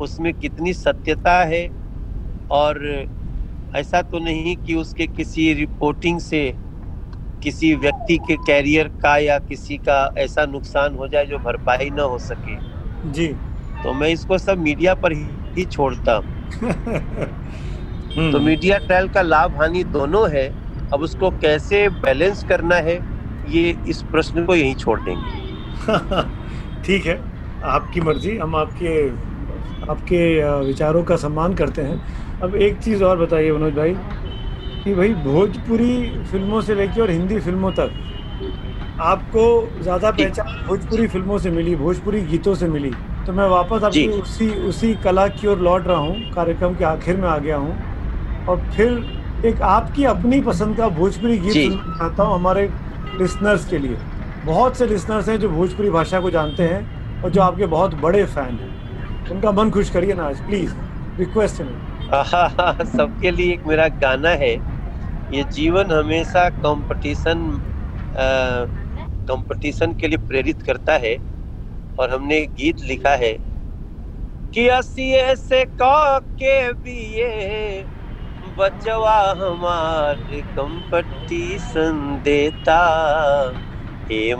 उसमें 0.00 0.32
कितनी 0.34 0.72
सत्यता 0.74 1.38
है 1.44 1.68
और 2.50 2.80
ऐसा 3.74 4.02
तो 4.02 4.18
नहीं 4.18 4.56
कि 4.56 4.74
उसके 4.74 5.06
किसी 5.06 5.52
रिपोर्टिंग 5.54 6.20
से 6.20 6.42
किसी 7.42 7.74
व्यक्ति 7.76 8.18
के 8.18 8.36
कैरियर 8.38 8.88
का 9.00 9.16
या 9.18 9.38
किसी 9.40 9.78
का 9.78 10.04
ऐसा 10.18 10.46
नुकसान 10.46 10.94
हो 10.94 11.08
जाए 11.08 11.26
जो 11.26 11.38
भरपाई 11.38 11.90
न 11.90 12.00
हो 12.02 12.18
सके। 12.20 12.58
जी। 13.02 13.28
तो 13.76 13.92
मैं 13.94 14.08
इसको 14.08 14.38
सब 14.38 14.58
मीडिया 14.58 14.94
पर 14.96 15.12
ही, 15.12 15.64
छोड़ता 15.66 16.14
हूँ। 16.16 16.36
तो 18.16 18.38
मीडिया 18.40 18.78
ट्रायल 18.78 19.08
का 19.08 19.22
लाभ 19.22 19.56
हानि 19.60 19.82
दोनों 19.86 20.28
है 20.30 20.46
अब 20.92 21.00
उसको 21.02 21.30
कैसे 21.32 21.88
बैलेंस 22.00 22.42
करना 22.44 22.76
है 22.76 22.94
ये 23.44 23.76
इस 23.86 24.02
प्रश्न 24.04 24.44
को 24.44 24.54
यहीं 24.54 24.74
छोड़ 24.74 25.00
देंगे। 25.00 25.32
ठीक 26.84 27.06
है 27.06 27.18
आपकी 27.64 28.00
मर्ज़ी 28.00 28.36
हम 28.36 28.56
आपके 28.56 29.08
आपके 29.90 30.20
विचारों 30.64 31.02
का 31.04 31.16
सम्मान 31.16 31.54
करते 31.54 31.82
हैं। 31.82 32.00
अब 32.42 32.54
एक 32.56 32.78
चीज़ 32.78 33.04
और 33.04 33.18
बताइए 33.18 33.52
मनोज 33.52 33.74
भाई 33.74 33.94
कि 34.84 34.94
भाई 34.94 35.14
भोजपुरी 35.24 36.24
फ़िल्मों 36.30 36.60
से 36.60 36.74
लेकर 36.74 37.00
और 37.02 37.10
हिंदी 37.10 37.38
फ़िल्मों 37.40 37.72
तक 37.72 37.90
आपको 39.02 39.44
ज़्यादा 39.82 40.10
पहचान 40.12 40.64
भोजपुरी 40.66 41.06
फ़िल्मों 41.08 41.38
से 41.38 41.50
मिली 41.50 41.74
भोजपुरी 41.76 42.20
गीतों 42.22 42.54
से 42.54 42.68
मिली 42.68 42.90
तो 43.26 43.32
मैं 43.32 43.46
वापस 43.48 43.84
आपकी 43.84 44.06
उसी 44.10 44.48
उसी 44.68 44.94
कला 45.04 45.26
की 45.28 45.46
ओर 45.46 45.58
लौट 45.60 45.86
रहा 45.86 45.98
हूँ 45.98 46.30
कार्यक्रम 46.32 46.74
के 46.74 46.84
आखिर 46.84 47.16
में 47.16 47.28
आ 47.28 47.36
गया 47.38 47.56
हूँ। 47.56 47.85
और 48.48 48.60
फिर 48.74 49.46
एक 49.46 49.62
आपकी 49.62 50.04
अपनी 50.04 50.40
पसंद 50.40 50.76
का 50.76 50.88
भोजपुरी 50.88 51.38
गीत 51.38 51.72
चाहता 51.98 52.22
हूँ 52.22 52.34
हमारे 52.34 52.68
लिसनर्स 53.14 53.64
के 53.68 53.78
लिए। 53.78 53.96
बहुत 54.44 54.76
से 54.78 54.86
लिसनर्स 54.86 55.28
हैं 55.28 55.38
जो 55.40 55.48
भोजपुरी 55.48 55.90
भाषा 55.90 56.20
को 56.20 56.30
जानते 56.30 56.62
हैं 56.62 57.22
और 57.24 57.30
जो 57.30 57.42
आपके 57.42 57.66
बहुत 57.66 57.94
बड़े 57.94 58.24
फ़ैन 58.24 58.58
हैं। 58.58 59.30
उनका 59.30 59.52
मन 59.52 59.70
खुश 59.70 59.90
करिए 59.90 60.14
ना 60.14 60.24
आज 60.24 60.40
प्लीज़ 60.40 60.72
रिक्वेस्ट 61.18 61.60
है। 61.60 62.84
सबके 62.86 63.30
लिए 63.30 63.52
एक 63.52 63.66
मेरा 63.66 63.88
गाना 64.02 64.30
है। 64.42 64.52
ये 65.30 65.44
जीवन 65.44 65.90
हमेशा 65.92 66.48
कंपटीशन 66.50 67.50
कंपटीशन 69.28 69.92
के 69.92 70.08
लिए 70.08 70.18
प्रेरित 70.28 70.62
करता 70.62 70.96
है 70.96 71.16
और 71.98 72.10
हमने 72.10 72.40
गीत 72.58 72.84
लिखा 72.84 73.14
है। 73.16 73.32
कि 74.54 74.66
असिए 74.68 75.34
से 75.36 75.64
के 75.82 76.72
बीए 76.72 77.28
बचवा 78.58 79.16
हमारे 79.40 80.40
कंपटीशन 80.58 81.98
देता 82.24 82.80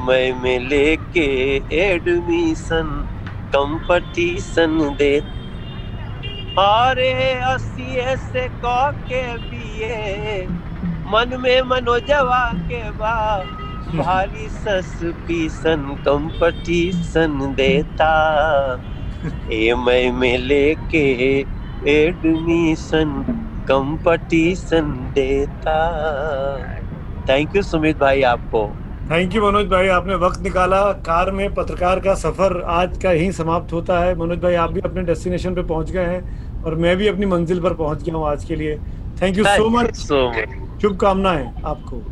मैं 0.07 0.33
में 0.43 0.59
लेके 0.61 1.27
एडमिशन 1.81 2.91
कंपटीशन 3.53 4.79
दे। 4.99 5.13
अरे 6.59 7.13
असिए 7.53 8.17
से 8.17 8.47
के 9.11 9.23
बीए, 9.39 10.47
मन 11.05 11.37
में 11.41 11.61
मनोजवा 11.71 12.45
के 12.71 12.91
बा। 12.93 13.17
भारी 13.99 14.49
सस्पिशन 14.51 15.95
कंपटीशन 16.09 17.39
देता। 17.55 18.13
मैं 19.85 20.11
में 20.13 20.37
लेके 20.39 21.05
एडमिशन 21.83 23.23
कंपटीशन 23.69 24.91
देता 25.15 25.77
थैंक 27.29 27.57
यू 27.57 27.63
सुमित 27.63 27.99
भाई 27.99 28.23
आपको। 28.23 28.67
थैंक 29.11 29.35
यू 29.35 29.43
मनोज 29.43 29.67
भाई 29.69 29.89
आपने 29.89 30.15
वक्त 30.17 30.41
निकाला। 30.43 30.81
कार 31.07 31.31
में 31.31 31.55
पत्रकार 31.55 32.01
का 32.01 32.15
सफ़र 32.15 32.61
आज 32.71 32.99
का 33.03 33.11
ही 33.11 33.31
समाप्त 33.33 33.73
होता 33.73 33.99
है। 34.01 34.15
मनोज 34.19 34.39
भाई 34.39 34.55
आप 34.55 34.73
भी 34.73 34.81
अपने 34.81 35.03
डेस्टिनेशन 35.03 35.55
पे 35.55 35.63
पहुँच 35.65 35.91
गए 35.91 36.05
हैं 36.05 36.63
और 36.63 36.75
मैं 36.77 36.97
भी 36.97 37.09
अपनी 37.09 37.27
मंजिल 37.27 37.61
पर 37.61 37.75
पहुँच 37.75 38.03
गया 38.03 38.17
हूँ 38.17 38.27
आज 38.29 38.45
के 38.45 38.57
लिए। 38.57 38.79
Thank 39.23 39.37
you 39.39 39.45
so 39.45 39.69
much 39.71 39.95
so 39.97 40.29
much 40.31 40.83
शुभकामनाएँ 40.83 41.47
आपको। 41.65 42.03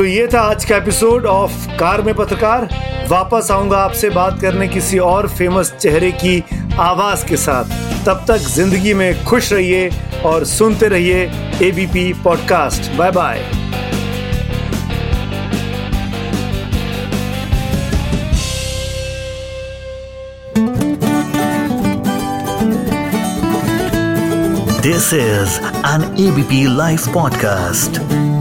तो 0.00 0.04
ये 0.04 0.28
था 0.34 0.40
आज 0.40 0.64
का 0.64 0.76
एपिसोड 0.76 1.26
ऑफ़ 1.26 1.52
कार 1.78 2.02
में 2.02 2.14
पत्रकार। 2.14 2.62
वापस 3.08 3.50
आऊँगा 3.50 3.76
आपसे 3.76 4.10
बात 4.10 4.40
करने 4.40 4.68
किसी 4.68 4.98
और 4.98 5.28
फ़ेमस 5.28 5.72
चेहरे 5.72 6.10
की 6.12 6.44
आवाज़ 6.80 7.24
के 7.26 7.36
साथ। 7.36 7.64
तब 8.06 8.24
तक 8.28 8.36
ज़िंदगी 8.36 8.94
में 8.94 9.24
खुश 9.24 9.52
रहिए 9.52 9.90
और 10.24 10.44
सुनते 10.44 10.88
रहिए 10.88 11.30
ABP 11.62 12.12
podcast 12.24 12.92
bye 12.92 13.10
bye 13.10 13.44
This 24.80 25.12
is 25.12 25.60
an 25.84 26.08
ABP 26.16 26.66
Life 26.80 27.06
podcast. 27.12 28.39